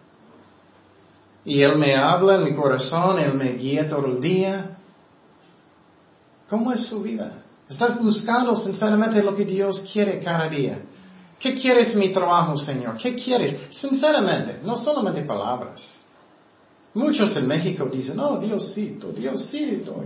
Y 1.44 1.62
Él 1.62 1.76
me 1.76 1.94
habla 1.94 2.36
en 2.36 2.44
mi 2.44 2.54
corazón, 2.54 3.18
Él 3.18 3.34
me 3.34 3.52
guía 3.52 3.86
todo 3.86 4.06
el 4.06 4.20
día. 4.20 4.78
¿Cómo 6.48 6.72
es 6.72 6.86
su 6.86 7.02
vida? 7.02 7.32
¿Estás 7.68 7.98
buscando 7.98 8.54
sinceramente 8.54 9.22
lo 9.22 9.34
que 9.34 9.44
Dios 9.44 9.84
quiere 9.92 10.20
cada 10.20 10.48
día? 10.48 10.78
¿Qué 11.38 11.54
quieres 11.54 11.94
mi 11.94 12.10
trabajo, 12.10 12.56
Señor? 12.56 12.96
¿Qué 12.96 13.14
quieres? 13.14 13.56
Sinceramente, 13.70 14.60
no 14.62 14.76
solamente 14.76 15.22
palabras. 15.22 16.00
Muchos 16.94 17.34
en 17.36 17.46
México 17.46 17.88
dicen, 17.92 18.18
oh, 18.20 18.38
Diosito, 18.38 19.08
Diosito. 19.12 20.02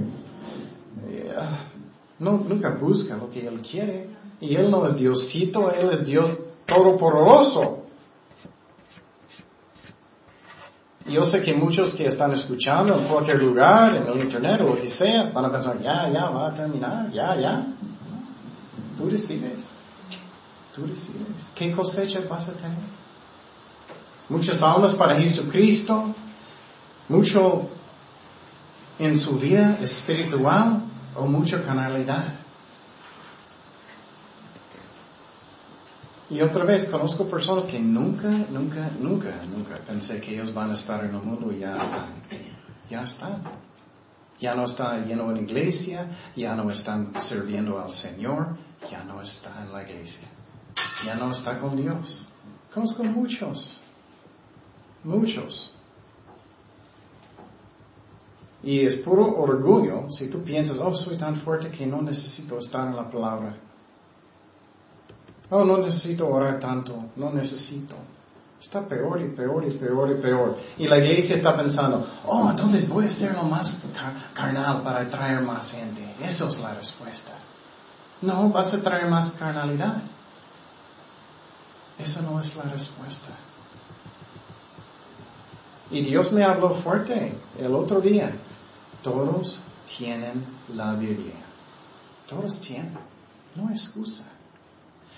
No, 2.18 2.32
nunca 2.48 2.70
busca 2.70 3.16
lo 3.16 3.30
que 3.30 3.46
Él 3.46 3.60
quiere. 3.60 4.08
Y 4.40 4.54
Él 4.54 4.70
no 4.70 4.86
es 4.86 4.96
Diosito, 4.96 5.70
Él 5.70 5.90
es 5.92 6.04
Dios 6.04 6.36
todopoderoso. 6.66 7.82
Yo 11.08 11.24
sé 11.24 11.40
que 11.40 11.54
muchos 11.54 11.94
que 11.94 12.06
están 12.08 12.32
escuchando 12.32 12.98
en 12.98 13.04
cualquier 13.04 13.40
lugar, 13.40 13.94
en 13.94 14.06
el 14.08 14.24
internet 14.24 14.60
o 14.62 14.70
lo 14.70 14.76
que 14.76 14.88
sea, 14.88 15.30
van 15.32 15.44
a 15.44 15.52
pensar, 15.52 15.78
ya, 15.80 16.10
ya, 16.10 16.30
va 16.30 16.48
a 16.48 16.54
terminar, 16.54 17.12
ya, 17.12 17.36
ya. 17.36 17.64
Tú 18.98 19.08
decides. 19.08 19.64
Tú 20.74 20.86
decides. 20.86 21.52
¿Qué 21.54 21.70
cosecha 21.70 22.20
vas 22.28 22.48
a 22.48 22.52
tener? 22.52 22.78
Muchas 24.28 24.60
almas 24.60 24.94
para 24.96 25.16
Jesucristo, 25.16 26.12
mucho 27.08 27.68
en 28.98 29.18
su 29.18 29.38
vida 29.38 29.78
espiritual 29.80 30.84
o 31.14 31.26
mucha 31.26 31.62
canalidad. 31.62 32.34
Y 36.28 36.40
otra 36.40 36.64
vez, 36.64 36.86
conozco 36.86 37.30
personas 37.30 37.64
que 37.64 37.78
nunca, 37.78 38.28
nunca, 38.28 38.90
nunca, 38.98 39.44
nunca 39.44 39.78
pensé 39.86 40.20
que 40.20 40.34
ellos 40.34 40.52
van 40.52 40.70
a 40.72 40.74
estar 40.74 41.04
en 41.04 41.14
el 41.14 41.22
mundo 41.22 41.52
y 41.52 41.60
ya 41.60 41.76
están. 41.76 42.14
Ya 42.90 43.02
están. 43.04 43.42
Ya 44.40 44.54
no 44.54 44.64
están 44.64 45.06
lleno 45.06 45.30
en 45.30 45.44
iglesia, 45.44 46.08
ya 46.34 46.54
no 46.54 46.70
están 46.70 47.12
sirviendo 47.22 47.80
al 47.80 47.92
Señor, 47.92 48.56
ya 48.90 49.04
no 49.04 49.22
está 49.22 49.62
en 49.62 49.72
la 49.72 49.82
iglesia. 49.82 50.28
Ya 51.04 51.14
no 51.14 51.30
está 51.30 51.58
con 51.58 51.76
Dios. 51.76 52.28
Conozco 52.74 53.04
muchos. 53.04 53.80
Muchos. 55.04 55.72
Y 58.66 58.84
es 58.84 58.96
puro 58.96 59.24
orgullo 59.36 60.10
si 60.10 60.28
tú 60.28 60.42
piensas, 60.42 60.78
oh, 60.80 60.92
soy 60.92 61.16
tan 61.16 61.36
fuerte 61.36 61.70
que 61.70 61.86
no 61.86 62.02
necesito 62.02 62.58
estar 62.58 62.88
en 62.88 62.96
la 62.96 63.08
palabra. 63.08 63.54
Oh, 65.50 65.64
no 65.64 65.78
necesito 65.78 66.26
orar 66.26 66.58
tanto, 66.58 67.04
no 67.14 67.32
necesito. 67.32 67.94
Está 68.60 68.80
peor 68.84 69.22
y 69.22 69.28
peor 69.28 69.64
y 69.64 69.70
peor 69.70 70.10
y 70.10 70.20
peor. 70.20 70.56
Y 70.78 70.88
la 70.88 70.98
iglesia 70.98 71.36
está 71.36 71.56
pensando, 71.56 72.04
oh, 72.24 72.50
entonces 72.50 72.88
voy 72.88 73.04
a 73.04 73.08
hacerlo 73.08 73.44
más 73.44 73.80
carnal 74.34 74.82
para 74.82 75.02
atraer 75.02 75.42
más 75.42 75.70
gente. 75.70 76.02
Esa 76.20 76.48
es 76.48 76.58
la 76.58 76.74
respuesta. 76.74 77.34
No, 78.20 78.50
vas 78.50 78.74
a 78.74 78.82
traer 78.82 79.06
más 79.06 79.30
carnalidad. 79.34 79.98
Esa 82.00 82.20
no 82.20 82.40
es 82.40 82.56
la 82.56 82.64
respuesta. 82.64 83.28
Y 85.88 86.00
Dios 86.00 86.32
me 86.32 86.42
habló 86.42 86.70
fuerte 86.82 87.32
el 87.60 87.72
otro 87.72 88.00
día. 88.00 88.32
Todos 89.06 89.60
tienen 89.96 90.44
la 90.74 90.94
Biblia. 90.94 91.36
Todos 92.28 92.60
tienen. 92.60 92.98
No 93.54 93.70
excusa. 93.70 94.24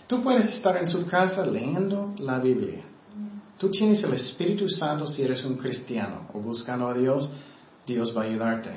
Tú 0.06 0.22
puedes 0.22 0.44
estar 0.44 0.76
en 0.76 0.86
su 0.86 1.06
casa 1.06 1.46
leyendo 1.46 2.14
la 2.18 2.38
Biblia. 2.38 2.84
Tú 3.56 3.70
tienes 3.70 4.02
el 4.04 4.12
Espíritu 4.12 4.68
Santo 4.68 5.06
si 5.06 5.22
eres 5.22 5.42
un 5.42 5.56
cristiano 5.56 6.28
o 6.34 6.38
buscando 6.38 6.86
a 6.86 6.92
Dios, 6.92 7.30
Dios 7.86 8.14
va 8.14 8.24
a 8.24 8.24
ayudarte. 8.26 8.72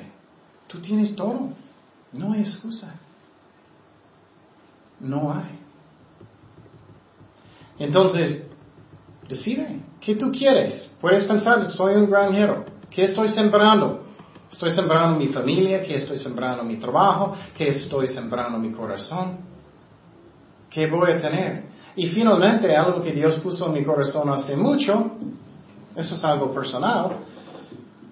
Tú 0.66 0.80
tienes 0.80 1.14
todo. 1.14 1.50
No 2.14 2.32
hay 2.32 2.40
excusa. 2.40 2.94
No 4.98 5.30
hay. 5.30 5.58
Entonces, 7.78 8.46
decide, 9.28 9.78
¿qué 10.00 10.14
tú 10.16 10.32
quieres? 10.32 10.90
Puedes 11.02 11.24
pensar, 11.24 11.68
soy 11.68 11.96
un 11.96 12.08
granjero, 12.08 12.64
¿qué 12.88 13.04
estoy 13.04 13.28
sembrando? 13.28 14.11
¿Estoy 14.52 14.70
sembrando 14.70 15.18
mi 15.18 15.28
familia? 15.28 15.82
¿Qué 15.82 15.96
estoy 15.96 16.18
sembrando 16.18 16.62
mi 16.62 16.76
trabajo? 16.76 17.34
¿Qué 17.56 17.68
estoy 17.68 18.06
sembrando 18.06 18.58
mi 18.58 18.70
corazón? 18.70 19.38
¿Qué 20.70 20.86
voy 20.86 21.10
a 21.10 21.18
tener? 21.18 21.64
Y 21.96 22.08
finalmente, 22.08 22.76
algo 22.76 23.02
que 23.02 23.12
Dios 23.12 23.36
puso 23.38 23.66
en 23.66 23.72
mi 23.72 23.84
corazón 23.84 24.28
hace 24.30 24.56
mucho, 24.56 25.12
eso 25.96 26.14
es 26.14 26.24
algo 26.24 26.52
personal, 26.52 27.16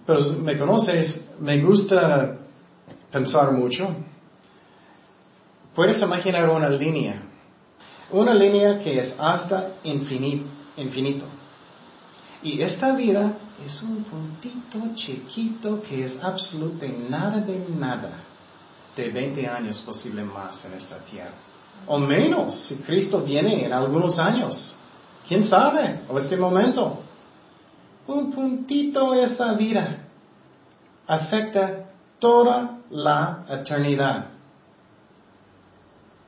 pero 0.06 0.32
me 0.42 0.58
conoces, 0.58 1.24
me 1.38 1.62
gusta 1.62 2.36
pensar 3.12 3.52
mucho. 3.52 3.88
Puedes 5.74 6.00
imaginar 6.02 6.48
una 6.50 6.68
línea 6.68 7.30
una 8.12 8.34
línea 8.34 8.78
que 8.80 8.98
es 8.98 9.14
hasta 9.18 9.74
infinito. 9.84 11.24
Y 12.42 12.62
esta 12.62 12.92
vida 12.94 13.34
es 13.64 13.82
un 13.82 14.04
puntito 14.04 14.94
chiquito 14.94 15.82
que 15.82 16.06
es 16.06 16.18
absolutamente 16.22 17.10
nada 17.10 17.40
de 17.40 17.66
nada 17.68 18.12
de 18.96 19.10
20 19.10 19.46
años 19.46 19.78
posible 19.80 20.24
más 20.24 20.64
en 20.64 20.74
esta 20.74 20.98
tierra. 20.98 21.34
O 21.86 21.98
menos 21.98 22.54
si 22.66 22.76
Cristo 22.78 23.20
viene 23.22 23.64
en 23.64 23.72
algunos 23.72 24.18
años. 24.18 24.76
¿Quién 25.28 25.46
sabe? 25.46 26.00
O 26.08 26.18
este 26.18 26.36
momento. 26.36 27.02
Un 28.06 28.32
puntito 28.32 29.14
esa 29.14 29.52
vida 29.52 30.06
afecta 31.06 31.90
toda 32.18 32.78
la 32.90 33.44
eternidad. 33.48 34.26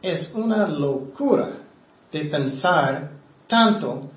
Es 0.01 0.33
una 0.35 0.67
locura 0.67 1.59
de 2.11 2.25
pensar 2.27 3.13
tanto 3.47 4.11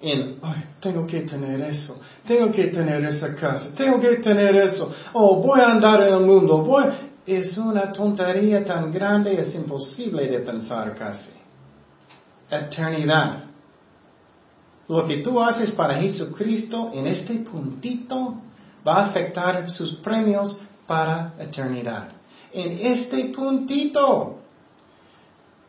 en, 0.00 0.38
Ay, 0.42 0.64
tengo 0.80 1.06
que 1.06 1.22
tener 1.22 1.60
eso, 1.62 1.98
tengo 2.26 2.50
que 2.50 2.66
tener 2.66 3.04
esa 3.04 3.34
casa, 3.34 3.74
tengo 3.74 3.98
que 4.00 4.16
tener 4.16 4.54
eso, 4.56 4.94
oh, 5.14 5.42
voy 5.42 5.60
a 5.60 5.72
andar 5.72 6.02
en 6.02 6.14
el 6.14 6.20
mundo, 6.20 6.58
voy... 6.58 6.84
Es 7.26 7.58
una 7.58 7.90
tontería 7.90 8.64
tan 8.64 8.92
grande, 8.92 9.40
es 9.40 9.52
imposible 9.52 10.28
de 10.28 10.38
pensar 10.38 10.94
casi. 10.94 11.30
Eternidad. 12.48 13.46
Lo 14.86 15.04
que 15.04 15.16
tú 15.16 15.42
haces 15.42 15.72
para 15.72 15.96
Jesucristo 15.96 16.92
en 16.94 17.08
este 17.08 17.34
puntito 17.34 18.36
va 18.86 18.98
a 18.98 19.06
afectar 19.06 19.68
sus 19.68 19.94
premios 19.96 20.56
para 20.86 21.34
eternidad. 21.40 22.10
En 22.52 22.78
este 22.86 23.32
puntito. 23.34 24.42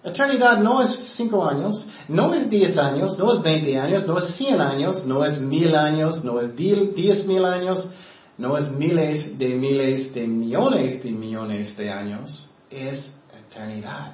Eternidad 0.08 0.60
no 0.60 0.82
es 0.82 0.98
cinco 1.18 1.46
años, 1.46 1.86
no 2.08 2.34
es 2.34 2.50
diez 2.50 2.78
años, 2.78 3.18
no 3.20 3.34
es 3.34 3.42
veinte 3.42 3.78
años, 3.78 4.08
no 4.08 4.18
es 4.18 4.36
cien 4.36 4.62
años, 4.62 5.06
no 5.06 5.26
es 5.26 5.38
mil 5.38 5.76
años, 5.76 6.24
no 6.24 6.40
es 6.40 6.56
diez 6.56 7.26
mil 7.26 7.44
años, 7.44 7.90
no 8.38 8.56
es 8.56 8.72
miles 8.72 9.38
de 9.38 9.50
miles 9.50 10.14
de 10.14 10.26
millones 10.26 11.04
de 11.04 11.12
millones 11.12 11.76
de 11.76 11.92
años, 11.92 12.50
es 12.70 13.14
eternidad. 13.38 14.14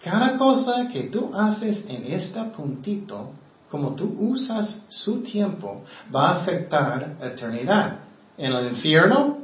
Cada 0.00 0.38
cosa 0.38 0.86
que 0.92 1.04
tú 1.04 1.32
haces 1.34 1.84
en 1.88 2.12
este 2.12 2.40
puntito, 2.56 3.32
como 3.68 3.96
tú 3.96 4.14
usas 4.20 4.84
su 4.88 5.22
tiempo, 5.22 5.82
va 6.14 6.28
a 6.28 6.42
afectar 6.42 7.16
eternidad. 7.20 7.98
En 8.38 8.52
el 8.52 8.68
infierno, 8.68 9.38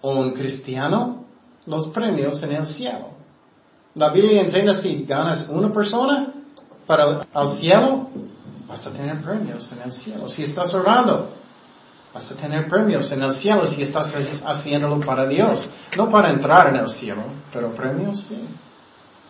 o 0.00 0.20
un 0.20 0.30
cristiano, 0.30 1.24
los 1.66 1.88
premios 1.88 2.40
en 2.44 2.52
el 2.52 2.66
cielo. 2.66 3.21
La 3.94 4.08
Biblia 4.08 4.42
enseña 4.42 4.72
si 4.74 5.04
ganas 5.04 5.48
una 5.48 5.70
persona 5.70 6.32
para 6.86 7.26
el 7.34 7.48
cielo, 7.58 8.08
vas 8.66 8.86
a 8.86 8.90
tener 8.90 9.20
premios 9.20 9.70
en 9.72 9.82
el 9.82 9.92
cielo. 9.92 10.28
Si 10.28 10.42
estás 10.42 10.72
orando, 10.72 11.30
vas 12.14 12.30
a 12.30 12.34
tener 12.36 12.68
premios 12.68 13.12
en 13.12 13.22
el 13.22 13.32
cielo 13.32 13.66
si 13.66 13.82
estás 13.82 14.14
haciéndolo 14.46 15.00
para 15.00 15.26
Dios. 15.26 15.68
No 15.96 16.10
para 16.10 16.30
entrar 16.30 16.68
en 16.68 16.76
el 16.76 16.88
cielo, 16.88 17.22
pero 17.52 17.74
premios 17.74 18.20
sí. 18.20 18.40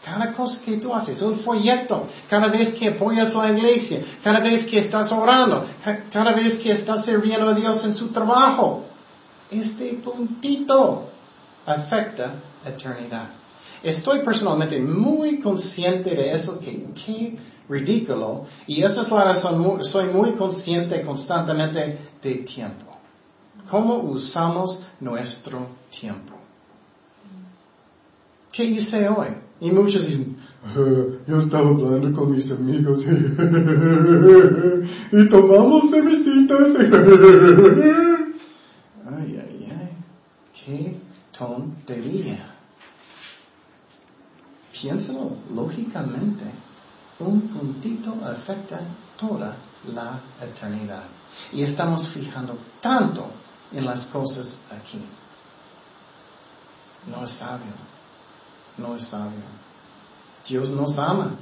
Cada 0.04 0.32
cosa 0.32 0.60
que 0.64 0.78
tú 0.78 0.92
haces, 0.92 1.22
un 1.22 1.38
folleto, 1.40 2.08
cada 2.28 2.48
vez 2.48 2.74
que 2.74 2.88
apoyas 2.88 3.32
la 3.34 3.52
iglesia, 3.52 4.02
cada 4.22 4.40
vez 4.40 4.66
que 4.66 4.78
estás 4.78 5.12
orando, 5.12 5.64
cada 6.12 6.32
vez 6.32 6.58
que 6.58 6.72
estás 6.72 7.04
sirviendo 7.04 7.48
a 7.48 7.54
Dios 7.54 7.84
en 7.84 7.94
su 7.94 8.08
trabajo, 8.08 8.84
este 9.48 10.00
puntito 10.02 11.08
afecta 11.64 12.34
eternidad. 12.64 13.41
Estoy 13.82 14.20
personalmente 14.20 14.80
muy 14.80 15.40
consciente 15.40 16.14
de 16.14 16.34
eso, 16.34 16.60
que 16.60 16.86
qué 17.04 17.36
ridículo, 17.68 18.44
y 18.66 18.82
esa 18.82 19.02
es 19.02 19.10
la 19.10 19.24
razón, 19.24 19.84
soy 19.84 20.06
muy 20.06 20.32
consciente 20.32 21.02
constantemente 21.02 21.98
de 22.22 22.34
tiempo. 22.36 22.86
¿Cómo 23.70 23.98
usamos 23.98 24.82
nuestro 25.00 25.66
tiempo? 25.90 26.32
¿Qué 28.52 28.64
hice 28.64 29.06
hoy? 29.08 29.28
Y 29.60 29.70
muchos 29.70 30.06
dicen, 30.06 30.36
yo 31.26 31.38
estaba 31.38 31.68
hablando 31.68 32.12
con 32.12 32.30
mis 32.32 32.50
amigos 32.52 33.04
y 35.12 35.28
tomamos 35.28 35.90
cervecitas. 35.90 36.76
ay, 39.06 39.40
ay, 39.40 39.68
ay, 39.70 39.90
qué 40.52 40.96
tontería. 41.36 42.51
Piénsalo 44.82 45.36
lógicamente, 45.54 46.44
un 47.20 47.40
puntito 47.42 48.14
afecta 48.24 48.80
toda 49.16 49.56
la 49.94 50.20
eternidad. 50.44 51.04
Y 51.52 51.62
estamos 51.62 52.08
fijando 52.08 52.58
tanto 52.80 53.26
en 53.72 53.86
las 53.86 54.06
cosas 54.06 54.58
aquí. 54.70 55.00
No 57.06 57.24
es 57.24 57.30
sabio 57.30 57.92
no 58.76 58.96
es 58.96 59.04
sabio. 59.04 59.40
Dios 60.46 60.70
nos 60.70 60.98
ama, 60.98 61.36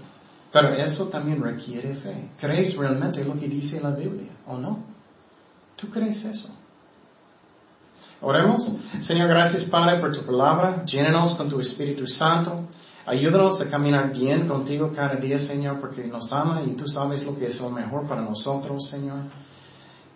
pero 0.52 0.74
eso 0.74 1.06
también 1.08 1.42
requiere 1.42 1.94
fe. 1.94 2.30
¿Crees 2.38 2.76
realmente 2.76 3.24
lo 3.24 3.38
que 3.38 3.48
dice 3.48 3.80
la 3.80 3.90
Biblia 3.90 4.32
o 4.46 4.58
no? 4.58 4.84
¿Tú 5.76 5.88
crees 5.88 6.24
eso? 6.24 6.48
Oremos. 8.20 8.70
Señor, 9.00 9.28
gracias 9.28 9.64
Padre 9.64 9.98
por 10.00 10.14
tu 10.14 10.22
palabra. 10.22 10.84
Llénanos 10.84 11.34
con 11.36 11.48
tu 11.48 11.60
Espíritu 11.60 12.06
Santo. 12.06 12.66
Ayúdanos 13.06 13.60
a 13.60 13.70
caminar 13.70 14.12
bien 14.12 14.46
contigo 14.46 14.92
cada 14.94 15.16
día, 15.16 15.38
Señor, 15.38 15.80
porque 15.80 16.04
nos 16.04 16.32
ama 16.32 16.62
y 16.66 16.72
tú 16.72 16.86
sabes 16.86 17.24
lo 17.24 17.36
que 17.36 17.46
es 17.46 17.58
lo 17.60 17.70
mejor 17.70 18.06
para 18.06 18.20
nosotros, 18.20 18.88
Señor. 18.88 19.20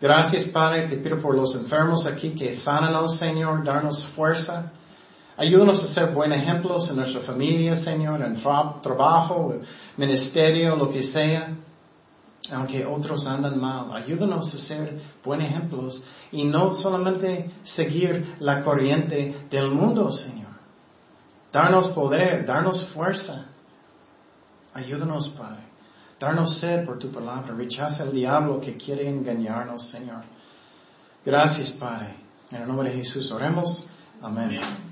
Gracias, 0.00 0.44
Padre. 0.46 0.86
Te 0.88 0.96
pido 0.98 1.18
por 1.18 1.34
los 1.34 1.54
enfermos 1.54 2.04
aquí 2.04 2.30
que 2.30 2.54
sánanos, 2.54 3.16
Señor, 3.16 3.64
darnos 3.64 4.04
fuerza. 4.08 4.70
Ayúdanos 5.36 5.82
a 5.82 5.92
ser 5.92 6.12
buenos 6.12 6.38
ejemplos 6.38 6.88
en 6.90 6.96
nuestra 6.96 7.22
familia, 7.22 7.74
Señor, 7.76 8.20
en 8.22 8.40
trabajo, 8.82 9.54
ministerio, 9.96 10.76
lo 10.76 10.90
que 10.90 11.02
sea. 11.02 11.56
Aunque 12.52 12.84
otros 12.84 13.26
andan 13.26 13.58
mal, 13.58 13.90
ayúdanos 13.96 14.54
a 14.54 14.58
ser 14.58 15.00
buenos 15.24 15.46
ejemplos 15.46 16.04
y 16.30 16.44
no 16.44 16.74
solamente 16.74 17.50
seguir 17.62 18.36
la 18.38 18.62
corriente 18.62 19.46
del 19.50 19.70
mundo, 19.70 20.12
Señor. 20.12 20.43
Darnos 21.54 21.90
poder, 21.90 22.44
darnos 22.44 22.84
fuerza. 22.88 23.44
Ayúdanos, 24.74 25.28
Padre. 25.38 25.62
Darnos 26.18 26.58
sed 26.58 26.84
por 26.84 26.98
tu 26.98 27.12
palabra. 27.12 27.54
Rechaza 27.54 28.02
el 28.02 28.10
diablo 28.10 28.60
que 28.60 28.76
quiere 28.76 29.08
engañarnos, 29.08 29.88
Señor. 29.88 30.24
Gracias, 31.24 31.70
Padre. 31.70 32.16
En 32.50 32.62
el 32.62 32.66
nombre 32.66 32.90
de 32.90 32.96
Jesús 32.96 33.30
oremos. 33.30 33.86
Amén. 34.20 34.83